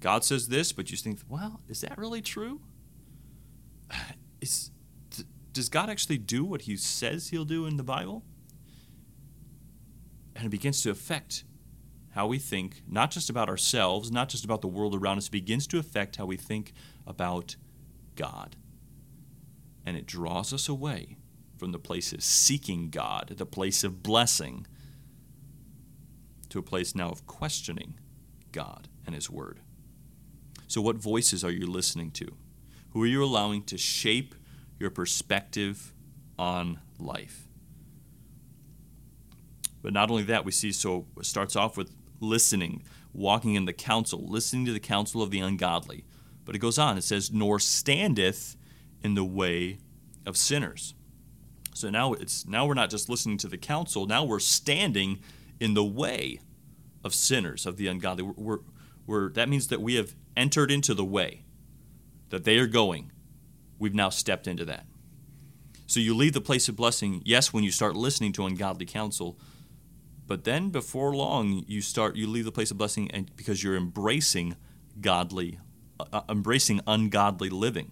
God 0.00 0.24
says 0.24 0.48
this, 0.48 0.72
but 0.72 0.90
you 0.90 0.96
think, 0.96 1.20
well, 1.28 1.60
is 1.68 1.82
that 1.82 1.96
really 1.96 2.20
true? 2.20 2.60
Is, 4.40 4.72
does 5.52 5.68
God 5.68 5.88
actually 5.88 6.18
do 6.18 6.44
what 6.44 6.62
He 6.62 6.76
says 6.76 7.28
He'll 7.28 7.44
do 7.44 7.64
in 7.64 7.76
the 7.76 7.84
Bible? 7.84 8.24
And 10.34 10.46
it 10.46 10.48
begins 10.48 10.82
to 10.82 10.90
affect 10.90 11.44
how 12.12 12.26
we 12.26 12.38
think, 12.38 12.82
not 12.86 13.10
just 13.10 13.30
about 13.30 13.48
ourselves, 13.48 14.10
not 14.10 14.28
just 14.28 14.44
about 14.44 14.60
the 14.60 14.68
world 14.68 14.94
around 14.94 15.18
us, 15.18 15.28
begins 15.28 15.66
to 15.68 15.78
affect 15.78 16.16
how 16.16 16.26
we 16.26 16.36
think 16.36 16.72
about 17.06 17.56
God. 18.16 18.56
And 19.84 19.96
it 19.96 20.06
draws 20.06 20.52
us 20.52 20.68
away 20.68 21.16
from 21.56 21.72
the 21.72 21.78
place 21.78 22.12
of 22.12 22.22
seeking 22.22 22.90
God, 22.90 23.34
the 23.36 23.46
place 23.46 23.82
of 23.82 24.02
blessing, 24.02 24.66
to 26.50 26.58
a 26.58 26.62
place 26.62 26.94
now 26.94 27.08
of 27.08 27.26
questioning 27.26 27.94
God 28.52 28.88
and 29.06 29.14
His 29.14 29.30
Word. 29.30 29.60
So, 30.68 30.82
what 30.82 30.96
voices 30.96 31.42
are 31.42 31.50
you 31.50 31.66
listening 31.66 32.10
to? 32.12 32.36
Who 32.90 33.02
are 33.02 33.06
you 33.06 33.24
allowing 33.24 33.62
to 33.64 33.78
shape 33.78 34.34
your 34.78 34.90
perspective 34.90 35.94
on 36.38 36.80
life? 36.98 37.48
But 39.82 39.94
not 39.94 40.10
only 40.10 40.24
that, 40.24 40.44
we 40.44 40.52
see 40.52 40.72
so 40.72 41.06
it 41.18 41.24
starts 41.24 41.56
off 41.56 41.76
with 41.76 41.90
listening, 42.22 42.82
walking 43.12 43.54
in 43.54 43.66
the 43.66 43.72
counsel, 43.72 44.24
listening 44.26 44.64
to 44.66 44.72
the 44.72 44.80
counsel 44.80 45.22
of 45.22 45.30
the 45.30 45.40
ungodly. 45.40 46.04
But 46.44 46.54
it 46.54 46.60
goes 46.60 46.78
on, 46.78 46.96
it 46.96 47.04
says, 47.04 47.30
nor 47.32 47.58
standeth 47.58 48.56
in 49.02 49.14
the 49.14 49.24
way 49.24 49.78
of 50.24 50.36
sinners. 50.36 50.94
So 51.74 51.90
now 51.90 52.12
it's 52.12 52.46
now 52.46 52.66
we're 52.66 52.74
not 52.74 52.90
just 52.90 53.08
listening 53.08 53.38
to 53.38 53.48
the 53.48 53.58
counsel, 53.58 54.06
now 54.06 54.24
we're 54.24 54.38
standing 54.38 55.20
in 55.60 55.74
the 55.74 55.84
way 55.84 56.40
of 57.04 57.14
sinners, 57.14 57.66
of 57.66 57.76
the 57.76 57.86
ungodly. 57.86 58.24
We're, 58.24 58.34
we're, 58.36 58.58
we're, 59.06 59.28
that 59.30 59.48
means 59.48 59.68
that 59.68 59.80
we 59.80 59.94
have 59.94 60.14
entered 60.36 60.70
into 60.70 60.94
the 60.94 61.04
way 61.04 61.44
that 62.30 62.44
they 62.44 62.58
are 62.58 62.66
going. 62.66 63.10
We've 63.78 63.94
now 63.94 64.10
stepped 64.10 64.46
into 64.46 64.64
that. 64.66 64.86
So 65.86 66.00
you 66.00 66.14
leave 66.14 66.32
the 66.32 66.40
place 66.40 66.68
of 66.68 66.76
blessing, 66.76 67.20
yes, 67.24 67.52
when 67.52 67.64
you 67.64 67.70
start 67.70 67.96
listening 67.96 68.32
to 68.34 68.46
ungodly 68.46 68.86
counsel, 68.86 69.38
but 70.26 70.44
then 70.44 70.70
before 70.70 71.14
long, 71.14 71.64
you 71.66 71.80
start 71.80 72.16
you 72.16 72.26
leave 72.26 72.44
the 72.44 72.52
place 72.52 72.70
of 72.70 72.78
blessing 72.78 73.10
and 73.10 73.34
because 73.36 73.62
you're 73.62 73.76
embracing 73.76 74.56
godly, 75.00 75.58
uh, 75.98 76.04
uh, 76.12 76.22
embracing 76.28 76.80
ungodly 76.86 77.50
living. 77.50 77.90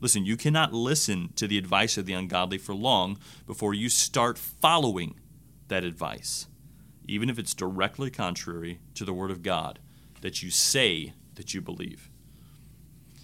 Listen, 0.00 0.24
you 0.26 0.36
cannot 0.36 0.72
listen 0.72 1.32
to 1.36 1.46
the 1.46 1.56
advice 1.56 1.96
of 1.96 2.06
the 2.06 2.12
ungodly 2.12 2.58
for 2.58 2.74
long 2.74 3.18
before 3.46 3.72
you 3.72 3.88
start 3.88 4.36
following 4.36 5.18
that 5.68 5.84
advice, 5.84 6.46
even 7.06 7.30
if 7.30 7.38
it's 7.38 7.54
directly 7.54 8.10
contrary 8.10 8.80
to 8.94 9.04
the 9.04 9.14
Word 9.14 9.30
of 9.30 9.42
God 9.42 9.78
that 10.20 10.42
you 10.42 10.50
say 10.50 11.12
that 11.34 11.54
you 11.54 11.60
believe. 11.60 12.10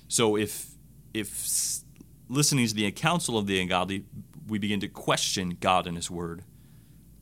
So 0.08 0.36
if 0.36 0.72
if 1.12 1.82
listening 2.28 2.66
to 2.66 2.74
the 2.74 2.90
counsel 2.92 3.36
of 3.36 3.46
the 3.46 3.60
ungodly, 3.60 4.04
we 4.46 4.58
begin 4.58 4.80
to 4.80 4.88
question 4.88 5.56
God 5.60 5.86
and 5.86 5.96
His 5.96 6.10
Word, 6.10 6.44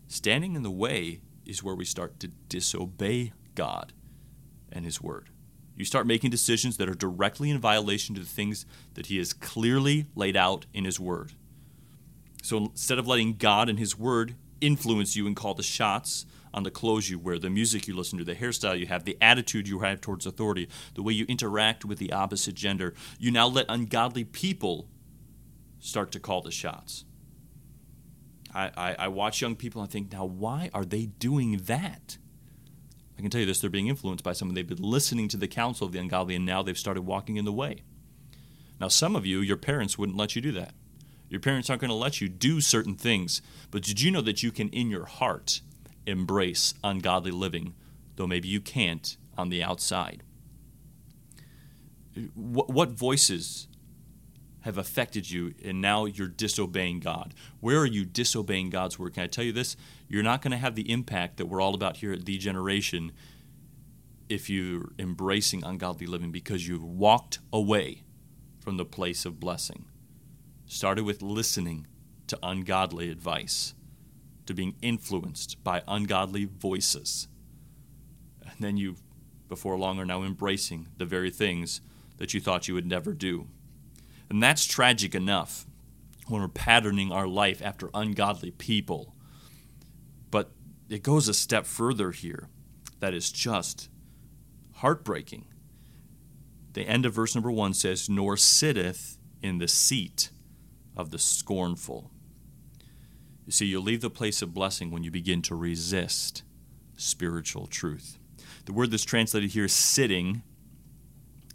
Standing 0.08 0.56
in 0.56 0.62
the 0.62 0.70
way 0.70 1.20
is 1.44 1.62
where 1.62 1.74
we 1.74 1.84
start 1.84 2.18
to 2.20 2.28
disobey 2.48 3.32
God 3.54 3.92
and 4.72 4.84
His 4.84 5.02
Word. 5.02 5.28
You 5.76 5.84
start 5.84 6.06
making 6.06 6.30
decisions 6.30 6.78
that 6.78 6.88
are 6.88 6.94
directly 6.94 7.50
in 7.50 7.58
violation 7.60 8.14
to 8.14 8.20
the 8.22 8.26
things 8.26 8.66
that 8.94 9.06
He 9.06 9.18
has 9.18 9.34
clearly 9.34 10.06
laid 10.14 10.36
out 10.36 10.64
in 10.72 10.86
His 10.86 10.98
Word. 10.98 11.32
So 12.42 12.56
instead 12.56 12.98
of 12.98 13.06
letting 13.06 13.34
God 13.34 13.68
and 13.68 13.78
His 13.78 13.98
Word 13.98 14.34
influence 14.62 15.14
you 15.14 15.26
and 15.26 15.36
call 15.36 15.52
the 15.52 15.62
shots 15.62 16.24
on 16.54 16.62
the 16.62 16.70
clothes 16.70 17.10
you 17.10 17.18
wear, 17.18 17.38
the 17.38 17.50
music 17.50 17.86
you 17.86 17.94
listen 17.94 18.18
to, 18.18 18.24
the 18.24 18.34
hairstyle 18.34 18.78
you 18.78 18.86
have, 18.86 19.04
the 19.04 19.18
attitude 19.20 19.68
you 19.68 19.80
have 19.80 20.00
towards 20.00 20.24
authority, 20.24 20.68
the 20.94 21.02
way 21.02 21.12
you 21.12 21.26
interact 21.28 21.84
with 21.84 21.98
the 21.98 22.12
opposite 22.12 22.54
gender, 22.54 22.94
you 23.18 23.30
now 23.30 23.46
let 23.46 23.66
ungodly 23.68 24.24
people 24.24 24.88
start 25.78 26.10
to 26.12 26.18
call 26.18 26.40
the 26.40 26.50
shots. 26.50 27.04
I, 28.54 28.96
I, 28.98 29.08
watch 29.08 29.40
young 29.40 29.56
people 29.56 29.82
and 29.82 29.88
I 29.88 29.92
think, 29.92 30.12
now 30.12 30.24
why 30.24 30.70
are 30.72 30.84
they 30.84 31.06
doing 31.06 31.58
that? 31.66 32.18
I 33.18 33.20
can 33.20 33.30
tell 33.30 33.40
you 33.40 33.46
this 33.46 33.60
they're 33.60 33.70
being 33.70 33.88
influenced 33.88 34.24
by 34.24 34.32
someone. 34.32 34.54
They've 34.54 34.66
been 34.66 34.82
listening 34.82 35.28
to 35.28 35.36
the 35.36 35.48
counsel 35.48 35.86
of 35.86 35.92
the 35.92 35.98
ungodly, 35.98 36.34
and 36.34 36.46
now 36.46 36.62
they've 36.62 36.78
started 36.78 37.02
walking 37.02 37.36
in 37.36 37.44
the 37.44 37.52
way. 37.52 37.82
Now, 38.80 38.88
some 38.88 39.16
of 39.16 39.26
you, 39.26 39.40
your 39.40 39.56
parents 39.56 39.98
wouldn't 39.98 40.16
let 40.16 40.36
you 40.36 40.42
do 40.42 40.52
that. 40.52 40.72
Your 41.28 41.40
parents 41.40 41.68
aren't 41.68 41.80
going 41.80 41.90
to 41.90 41.94
let 41.94 42.20
you 42.20 42.28
do 42.28 42.60
certain 42.60 42.94
things. 42.94 43.42
But 43.70 43.82
did 43.82 44.00
you 44.00 44.10
know 44.10 44.20
that 44.22 44.42
you 44.42 44.52
can, 44.52 44.68
in 44.70 44.88
your 44.88 45.04
heart, 45.04 45.60
embrace 46.06 46.74
ungodly 46.82 47.32
living, 47.32 47.74
though 48.16 48.26
maybe 48.26 48.48
you 48.48 48.60
can't 48.60 49.16
on 49.36 49.48
the 49.48 49.62
outside? 49.62 50.22
What 52.34 52.90
voices 52.90 53.68
have 54.68 54.76
affected 54.76 55.30
you 55.30 55.54
and 55.64 55.80
now 55.80 56.04
you're 56.04 56.28
disobeying 56.28 57.00
God? 57.00 57.32
Where 57.60 57.78
are 57.78 57.86
you 57.86 58.04
disobeying 58.04 58.68
God's 58.68 58.98
word? 58.98 59.14
Can 59.14 59.22
I 59.22 59.26
tell 59.26 59.44
you 59.44 59.52
this? 59.52 59.78
You're 60.08 60.22
not 60.22 60.42
going 60.42 60.50
to 60.50 60.58
have 60.58 60.74
the 60.74 60.92
impact 60.92 61.38
that 61.38 61.46
we're 61.46 61.62
all 61.62 61.74
about 61.74 61.96
here 61.96 62.12
at 62.12 62.26
Thee 62.26 62.36
Generation 62.36 63.12
if 64.28 64.50
you're 64.50 64.90
embracing 64.98 65.64
ungodly 65.64 66.06
living 66.06 66.30
because 66.30 66.68
you've 66.68 66.84
walked 66.84 67.38
away 67.50 68.02
from 68.60 68.76
the 68.76 68.84
place 68.84 69.24
of 69.24 69.40
blessing. 69.40 69.86
Started 70.66 71.06
with 71.06 71.22
listening 71.22 71.86
to 72.26 72.38
ungodly 72.42 73.08
advice 73.08 73.72
to 74.44 74.52
being 74.52 74.74
influenced 74.82 75.64
by 75.64 75.82
ungodly 75.88 76.44
voices. 76.44 77.26
And 78.42 78.52
then 78.60 78.76
you, 78.76 78.96
before 79.48 79.78
long, 79.78 79.98
are 79.98 80.04
now 80.04 80.24
embracing 80.24 80.88
the 80.98 81.06
very 81.06 81.30
things 81.30 81.80
that 82.18 82.34
you 82.34 82.40
thought 82.42 82.68
you 82.68 82.74
would 82.74 82.86
never 82.86 83.14
do. 83.14 83.48
And 84.30 84.42
that's 84.42 84.66
tragic 84.66 85.14
enough 85.14 85.66
when 86.26 86.42
we're 86.42 86.48
patterning 86.48 87.10
our 87.10 87.26
life 87.26 87.62
after 87.62 87.90
ungodly 87.94 88.50
people. 88.50 89.14
But 90.30 90.50
it 90.88 91.02
goes 91.02 91.28
a 91.28 91.34
step 91.34 91.66
further 91.66 92.10
here 92.10 92.48
that 93.00 93.14
is 93.14 93.32
just 93.32 93.88
heartbreaking. 94.76 95.46
The 96.74 96.82
end 96.82 97.06
of 97.06 97.14
verse 97.14 97.34
number 97.34 97.50
one 97.50 97.74
says, 97.74 98.08
Nor 98.08 98.36
sitteth 98.36 99.18
in 99.42 99.58
the 99.58 99.68
seat 99.68 100.30
of 100.96 101.10
the 101.10 101.18
scornful. 101.18 102.10
You 103.46 103.52
see, 103.52 103.66
you'll 103.66 103.82
leave 103.82 104.02
the 104.02 104.10
place 104.10 104.42
of 104.42 104.52
blessing 104.52 104.90
when 104.90 105.02
you 105.02 105.10
begin 105.10 105.40
to 105.42 105.54
resist 105.54 106.42
spiritual 106.96 107.66
truth. 107.66 108.18
The 108.66 108.72
word 108.72 108.90
that's 108.90 109.04
translated 109.04 109.52
here, 109.52 109.68
sitting, 109.68 110.42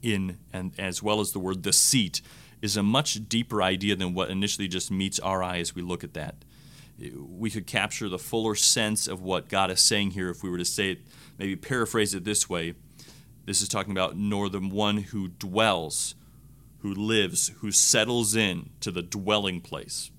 in, 0.01 0.39
and 0.51 0.73
as 0.79 1.03
well 1.03 1.19
as 1.19 1.31
the 1.33 1.39
word 1.39 1.61
the 1.61 1.73
seat, 1.73 2.21
is 2.63 2.77
a 2.77 2.81
much 2.81 3.27
deeper 3.27 3.61
idea 3.61 3.93
than 3.93 4.13
what 4.13 4.29
initially 4.29 4.69
just 4.69 4.89
meets 4.89 5.19
our 5.19 5.43
eye 5.43 5.59
as 5.59 5.75
we 5.75 5.81
look 5.81 6.01
at 6.01 6.13
that. 6.13 6.33
We 6.97 7.49
could 7.49 7.67
capture 7.67 8.07
the 8.07 8.17
fuller 8.17 8.55
sense 8.55 9.05
of 9.05 9.21
what 9.21 9.49
God 9.49 9.69
is 9.69 9.81
saying 9.81 10.11
here 10.11 10.29
if 10.29 10.41
we 10.41 10.49
were 10.49 10.57
to 10.57 10.63
say 10.63 10.91
it, 10.91 10.99
maybe 11.37 11.57
paraphrase 11.57 12.13
it 12.13 12.23
this 12.23 12.49
way. 12.49 12.75
This 13.45 13.61
is 13.61 13.67
talking 13.67 13.91
about 13.91 14.15
nor 14.15 14.47
the 14.47 14.61
one 14.61 14.99
who 14.99 15.27
dwells, 15.27 16.15
who 16.79 16.93
lives, 16.93 17.51
who 17.57 17.69
settles 17.69 18.33
in 18.33 18.69
to 18.79 18.91
the 18.91 19.01
dwelling 19.01 19.59
place 19.59 20.09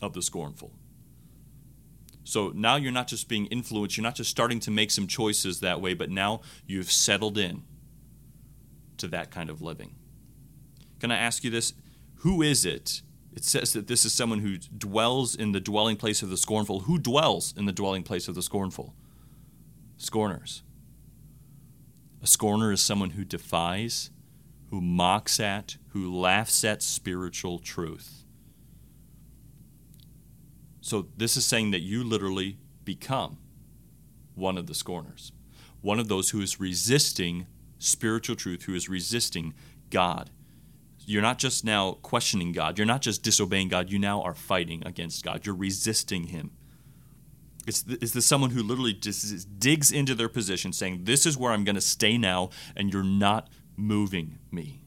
of 0.00 0.12
the 0.12 0.22
scornful. 0.22 0.70
So 2.22 2.52
now 2.54 2.76
you're 2.76 2.92
not 2.92 3.08
just 3.08 3.28
being 3.28 3.46
influenced, 3.46 3.96
you're 3.96 4.04
not 4.04 4.14
just 4.14 4.30
starting 4.30 4.60
to 4.60 4.70
make 4.70 4.92
some 4.92 5.08
choices 5.08 5.58
that 5.60 5.80
way, 5.80 5.94
but 5.94 6.10
now 6.10 6.42
you've 6.64 6.92
settled 6.92 7.36
in 7.36 7.64
to 8.98 9.08
that 9.08 9.32
kind 9.32 9.50
of 9.50 9.60
living. 9.60 9.96
Can 11.00 11.10
I 11.10 11.16
ask 11.16 11.44
you 11.44 11.50
this? 11.50 11.72
Who 12.16 12.42
is 12.42 12.64
it? 12.64 13.02
It 13.34 13.44
says 13.44 13.74
that 13.74 13.86
this 13.86 14.04
is 14.06 14.14
someone 14.14 14.38
who 14.38 14.56
dwells 14.56 15.34
in 15.34 15.52
the 15.52 15.60
dwelling 15.60 15.96
place 15.96 16.22
of 16.22 16.30
the 16.30 16.38
scornful. 16.38 16.80
Who 16.80 16.98
dwells 16.98 17.52
in 17.56 17.66
the 17.66 17.72
dwelling 17.72 18.02
place 18.02 18.28
of 18.28 18.34
the 18.34 18.42
scornful? 18.42 18.94
Scorners. 19.98 20.62
A 22.22 22.26
scorner 22.26 22.72
is 22.72 22.80
someone 22.80 23.10
who 23.10 23.24
defies, 23.24 24.10
who 24.70 24.80
mocks 24.80 25.38
at, 25.38 25.76
who 25.88 26.12
laughs 26.14 26.64
at 26.64 26.82
spiritual 26.82 27.58
truth. 27.58 28.24
So, 30.80 31.08
this 31.16 31.36
is 31.36 31.44
saying 31.44 31.72
that 31.72 31.80
you 31.80 32.04
literally 32.04 32.58
become 32.84 33.38
one 34.34 34.56
of 34.56 34.66
the 34.66 34.74
scorners, 34.74 35.32
one 35.82 35.98
of 35.98 36.08
those 36.08 36.30
who 36.30 36.40
is 36.40 36.60
resisting 36.60 37.46
spiritual 37.78 38.36
truth, 38.36 38.62
who 38.62 38.74
is 38.74 38.88
resisting 38.88 39.52
God. 39.90 40.30
You're 41.06 41.22
not 41.22 41.38
just 41.38 41.64
now 41.64 41.92
questioning 42.02 42.52
God, 42.52 42.78
you're 42.78 42.86
not 42.86 43.00
just 43.00 43.22
disobeying 43.22 43.68
God, 43.68 43.90
you 43.90 43.98
now 43.98 44.22
are 44.22 44.34
fighting 44.34 44.82
against 44.84 45.24
God. 45.24 45.46
You're 45.46 45.54
resisting 45.54 46.24
Him. 46.24 46.50
It's, 47.66 47.84
it's 47.88 48.12
the 48.12 48.22
someone 48.22 48.50
who 48.50 48.62
literally 48.62 48.92
just 48.92 49.58
digs 49.58 49.90
into 49.90 50.14
their 50.14 50.28
position, 50.28 50.72
saying, 50.72 51.04
This 51.04 51.24
is 51.26 51.36
where 51.36 51.52
I'm 51.52 51.64
going 51.64 51.76
to 51.76 51.80
stay 51.80 52.18
now, 52.18 52.50
and 52.76 52.92
you're 52.92 53.02
not 53.02 53.48
moving 53.76 54.38
me. 54.50 54.82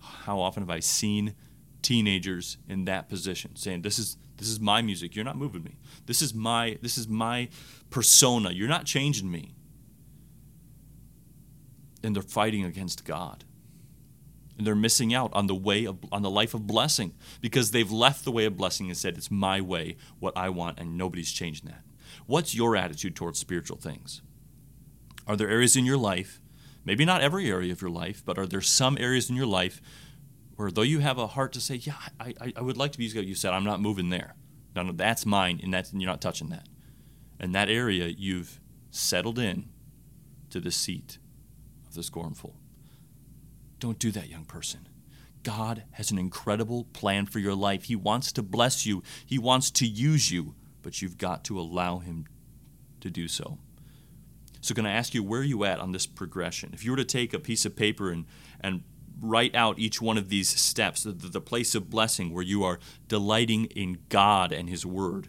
How 0.00 0.40
often 0.40 0.62
have 0.62 0.70
I 0.70 0.80
seen 0.80 1.34
teenagers 1.82 2.58
in 2.68 2.84
that 2.84 3.08
position 3.08 3.56
saying, 3.56 3.82
This 3.82 3.98
is 3.98 4.16
this 4.36 4.48
is 4.48 4.58
my 4.58 4.82
music, 4.82 5.14
you're 5.14 5.24
not 5.24 5.36
moving 5.36 5.62
me. 5.62 5.76
This 6.06 6.20
is 6.20 6.34
my 6.34 6.78
this 6.82 6.98
is 6.98 7.08
my 7.08 7.48
persona, 7.90 8.50
you're 8.50 8.68
not 8.68 8.86
changing 8.86 9.30
me 9.30 9.54
and 12.02 12.14
they're 12.14 12.22
fighting 12.22 12.64
against 12.64 13.04
God. 13.04 13.44
And 14.58 14.66
they're 14.66 14.74
missing 14.74 15.14
out 15.14 15.32
on 15.32 15.46
the 15.46 15.54
way 15.54 15.86
of 15.86 15.98
on 16.12 16.22
the 16.22 16.30
life 16.30 16.54
of 16.54 16.66
blessing 16.66 17.14
because 17.40 17.70
they've 17.70 17.90
left 17.90 18.24
the 18.24 18.30
way 18.30 18.44
of 18.44 18.56
blessing 18.56 18.88
and 18.88 18.96
said 18.96 19.16
it's 19.16 19.30
my 19.30 19.60
way, 19.60 19.96
what 20.20 20.36
I 20.36 20.50
want, 20.50 20.78
and 20.78 20.96
nobody's 20.96 21.32
changing 21.32 21.68
that. 21.68 21.82
What's 22.26 22.54
your 22.54 22.76
attitude 22.76 23.16
towards 23.16 23.38
spiritual 23.38 23.78
things? 23.78 24.22
Are 25.26 25.36
there 25.36 25.48
areas 25.48 25.76
in 25.76 25.86
your 25.86 25.96
life, 25.96 26.40
maybe 26.84 27.04
not 27.04 27.22
every 27.22 27.50
area 27.50 27.72
of 27.72 27.80
your 27.80 27.90
life, 27.90 28.22
but 28.24 28.38
are 28.38 28.46
there 28.46 28.60
some 28.60 28.98
areas 29.00 29.30
in 29.30 29.36
your 29.36 29.46
life 29.46 29.80
where 30.56 30.70
though 30.70 30.82
you 30.82 31.00
have 31.00 31.18
a 31.18 31.28
heart 31.28 31.52
to 31.52 31.60
say, 31.60 31.76
yeah, 31.76 31.94
I, 32.20 32.34
I, 32.40 32.52
I 32.56 32.60
would 32.60 32.76
like 32.76 32.92
to 32.92 32.98
be 32.98 33.04
you 33.04 33.34
said, 33.34 33.52
I'm 33.52 33.64
not 33.64 33.80
moving 33.80 34.10
there. 34.10 34.34
No, 34.74 34.82
no, 34.82 34.92
that's 34.92 35.26
mine, 35.26 35.60
and 35.62 35.72
that's 35.72 35.92
and 35.92 36.00
you're 36.00 36.10
not 36.10 36.20
touching 36.20 36.48
that. 36.48 36.68
And 37.38 37.54
that 37.54 37.68
area 37.68 38.06
you've 38.06 38.60
settled 38.90 39.38
in 39.38 39.68
to 40.50 40.60
the 40.60 40.70
seat 40.70 41.18
of 41.86 41.94
the 41.94 42.02
scornful. 42.02 42.56
Don't 43.82 43.98
do 43.98 44.12
that, 44.12 44.30
young 44.30 44.44
person. 44.44 44.86
God 45.42 45.82
has 45.94 46.12
an 46.12 46.18
incredible 46.18 46.84
plan 46.92 47.26
for 47.26 47.40
your 47.40 47.56
life. 47.56 47.86
He 47.86 47.96
wants 47.96 48.30
to 48.30 48.40
bless 48.40 48.86
you, 48.86 49.02
He 49.26 49.40
wants 49.40 49.72
to 49.72 49.84
use 49.84 50.30
you, 50.30 50.54
but 50.82 51.02
you've 51.02 51.18
got 51.18 51.42
to 51.46 51.58
allow 51.58 51.98
Him 51.98 52.28
to 53.00 53.10
do 53.10 53.26
so. 53.26 53.58
So, 54.60 54.72
can 54.72 54.86
I 54.86 54.92
ask 54.92 55.14
you, 55.14 55.24
where 55.24 55.40
are 55.40 55.42
you 55.42 55.64
at 55.64 55.80
on 55.80 55.90
this 55.90 56.06
progression? 56.06 56.70
If 56.72 56.84
you 56.84 56.92
were 56.92 56.96
to 56.96 57.04
take 57.04 57.34
a 57.34 57.40
piece 57.40 57.64
of 57.64 57.74
paper 57.74 58.12
and, 58.12 58.26
and 58.60 58.84
write 59.20 59.56
out 59.56 59.80
each 59.80 60.00
one 60.00 60.16
of 60.16 60.28
these 60.28 60.48
steps, 60.48 61.02
the, 61.02 61.10
the 61.10 61.40
place 61.40 61.74
of 61.74 61.90
blessing 61.90 62.32
where 62.32 62.44
you 62.44 62.62
are 62.62 62.78
delighting 63.08 63.64
in 63.64 63.98
God 64.08 64.52
and 64.52 64.70
His 64.70 64.86
Word, 64.86 65.26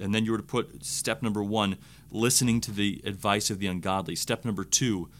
and 0.00 0.14
then 0.14 0.24
you 0.24 0.32
were 0.32 0.38
to 0.38 0.42
put 0.42 0.82
step 0.82 1.22
number 1.22 1.42
one, 1.42 1.76
listening 2.10 2.62
to 2.62 2.72
the 2.72 3.02
advice 3.04 3.50
of 3.50 3.58
the 3.58 3.66
ungodly. 3.66 4.16
Step 4.16 4.46
number 4.46 4.64
two, 4.64 5.10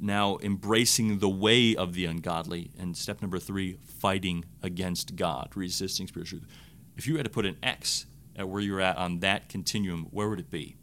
now 0.00 0.38
embracing 0.42 1.18
the 1.18 1.28
way 1.28 1.76
of 1.76 1.94
the 1.94 2.06
ungodly. 2.06 2.70
And 2.78 2.96
step 2.96 3.20
number 3.20 3.38
three, 3.38 3.78
fighting 3.84 4.44
against 4.62 5.16
God, 5.16 5.50
resisting 5.54 6.06
spiritual 6.06 6.40
truth. 6.40 6.50
If 6.96 7.06
you 7.06 7.16
had 7.16 7.24
to 7.24 7.30
put 7.30 7.46
an 7.46 7.56
X 7.62 8.06
at 8.36 8.48
where 8.48 8.60
you're 8.60 8.80
at 8.80 8.96
on 8.96 9.20
that 9.20 9.48
continuum, 9.48 10.06
where 10.10 10.28
would 10.28 10.40
it 10.40 10.50
be? 10.50 10.76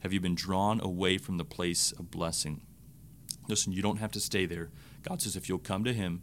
Have 0.00 0.12
you 0.12 0.20
been 0.20 0.34
drawn 0.34 0.80
away 0.80 1.18
from 1.18 1.36
the 1.36 1.44
place 1.44 1.92
of 1.92 2.10
blessing? 2.10 2.62
Listen, 3.48 3.72
you 3.72 3.82
don't 3.82 3.98
have 3.98 4.12
to 4.12 4.20
stay 4.20 4.46
there. 4.46 4.70
God 5.02 5.22
says 5.22 5.36
if 5.36 5.48
you'll 5.48 5.58
come 5.58 5.84
to 5.84 5.92
Him, 5.92 6.22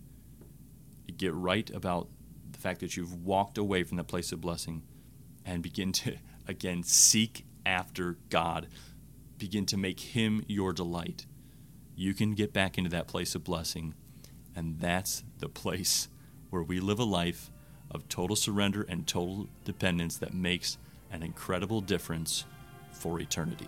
get 1.18 1.34
right 1.34 1.70
about 1.72 2.10
the 2.52 2.60
fact 2.60 2.80
that 2.82 2.98
you've 2.98 3.24
walked 3.26 3.58
away 3.58 3.84
from 3.84 3.98
the 3.98 4.04
place 4.04 4.32
of 4.32 4.42
blessing 4.42 4.84
and 5.46 5.62
begin 5.62 5.92
to, 5.92 6.18
again, 6.48 6.84
seek 6.84 7.46
after 7.66 8.18
God. 8.30 8.68
Begin 9.38 9.66
to 9.68 9.78
make 9.78 10.00
Him 10.00 10.44
your 10.48 10.72
delight 10.72 11.26
you 11.96 12.14
can 12.14 12.34
get 12.34 12.54
back 12.54 12.78
into 12.78 12.90
that 12.92 13.08
place 13.08 13.36
of 13.36 13.44
blessing. 13.44 13.94
And 14.56 14.80
that's 14.80 15.24
the 15.40 15.50
place 15.50 16.08
where 16.50 16.64
we 16.64 16.80
live 16.80 17.00
a 17.00 17.04
life 17.04 17.52
of 17.92 18.08
total 18.10 18.36
surrender 18.36 18.86
and 18.88 19.08
total 19.08 19.48
dependence 19.64 20.18
that 20.18 20.34
makes 20.34 20.78
an 21.12 21.24
incredible 21.24 21.82
difference 21.82 22.46
for 22.92 23.20
eternity. 23.20 23.68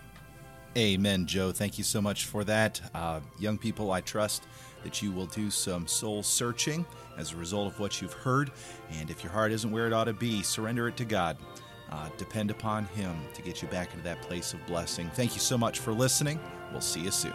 Amen, 0.77 1.25
Joe. 1.25 1.51
Thank 1.51 1.77
you 1.77 1.83
so 1.83 2.01
much 2.01 2.25
for 2.25 2.43
that. 2.43 2.79
Uh, 2.93 3.21
young 3.39 3.57
people, 3.57 3.91
I 3.91 4.01
trust 4.01 4.43
that 4.83 5.01
you 5.01 5.11
will 5.11 5.25
do 5.25 5.49
some 5.49 5.87
soul 5.87 6.21
searching 6.21 6.85
as 7.17 7.33
a 7.33 7.35
result 7.35 7.73
of 7.73 7.79
what 7.79 8.01
you've 8.01 8.13
heard. 8.13 8.51
And 8.91 9.09
if 9.09 9.23
your 9.23 9.31
heart 9.31 9.51
isn't 9.51 9.71
where 9.71 9.87
it 9.87 9.93
ought 9.93 10.05
to 10.05 10.13
be, 10.13 10.43
surrender 10.43 10.87
it 10.87 10.97
to 10.97 11.05
God. 11.05 11.37
Uh, 11.91 12.09
depend 12.17 12.51
upon 12.51 12.85
Him 12.85 13.15
to 13.33 13.41
get 13.41 13.61
you 13.61 13.67
back 13.69 13.91
into 13.91 14.03
that 14.03 14.21
place 14.21 14.53
of 14.53 14.65
blessing. 14.65 15.09
Thank 15.13 15.33
you 15.33 15.39
so 15.39 15.57
much 15.57 15.79
for 15.79 15.93
listening. 15.93 16.39
We'll 16.71 16.81
see 16.81 17.01
you 17.01 17.11
soon. 17.11 17.33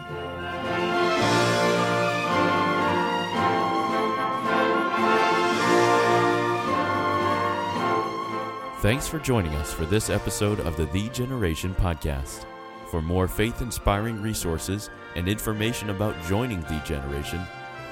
Thanks 8.81 9.07
for 9.07 9.17
joining 9.19 9.53
us 9.55 9.71
for 9.71 9.85
this 9.85 10.09
episode 10.09 10.59
of 10.59 10.75
the 10.75 10.87
Thee 10.87 11.07
Generation 11.07 11.73
Podcast. 11.73 12.45
For 12.91 13.01
more 13.01 13.29
faith 13.29 13.61
inspiring 13.61 14.21
resources 14.21 14.89
and 15.15 15.27
information 15.27 15.89
about 15.89 16.21
joining 16.27 16.61
Thee 16.63 16.81
Generation, 16.83 17.41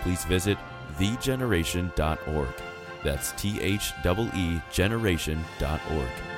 please 0.02 0.26
visit 0.26 0.58
theegeneration.org. 0.98 2.50
That's 3.04 3.32
T 3.32 3.62
H 3.62 3.94
E 4.06 4.30
E 4.36 4.62
generation.org. 4.72 6.31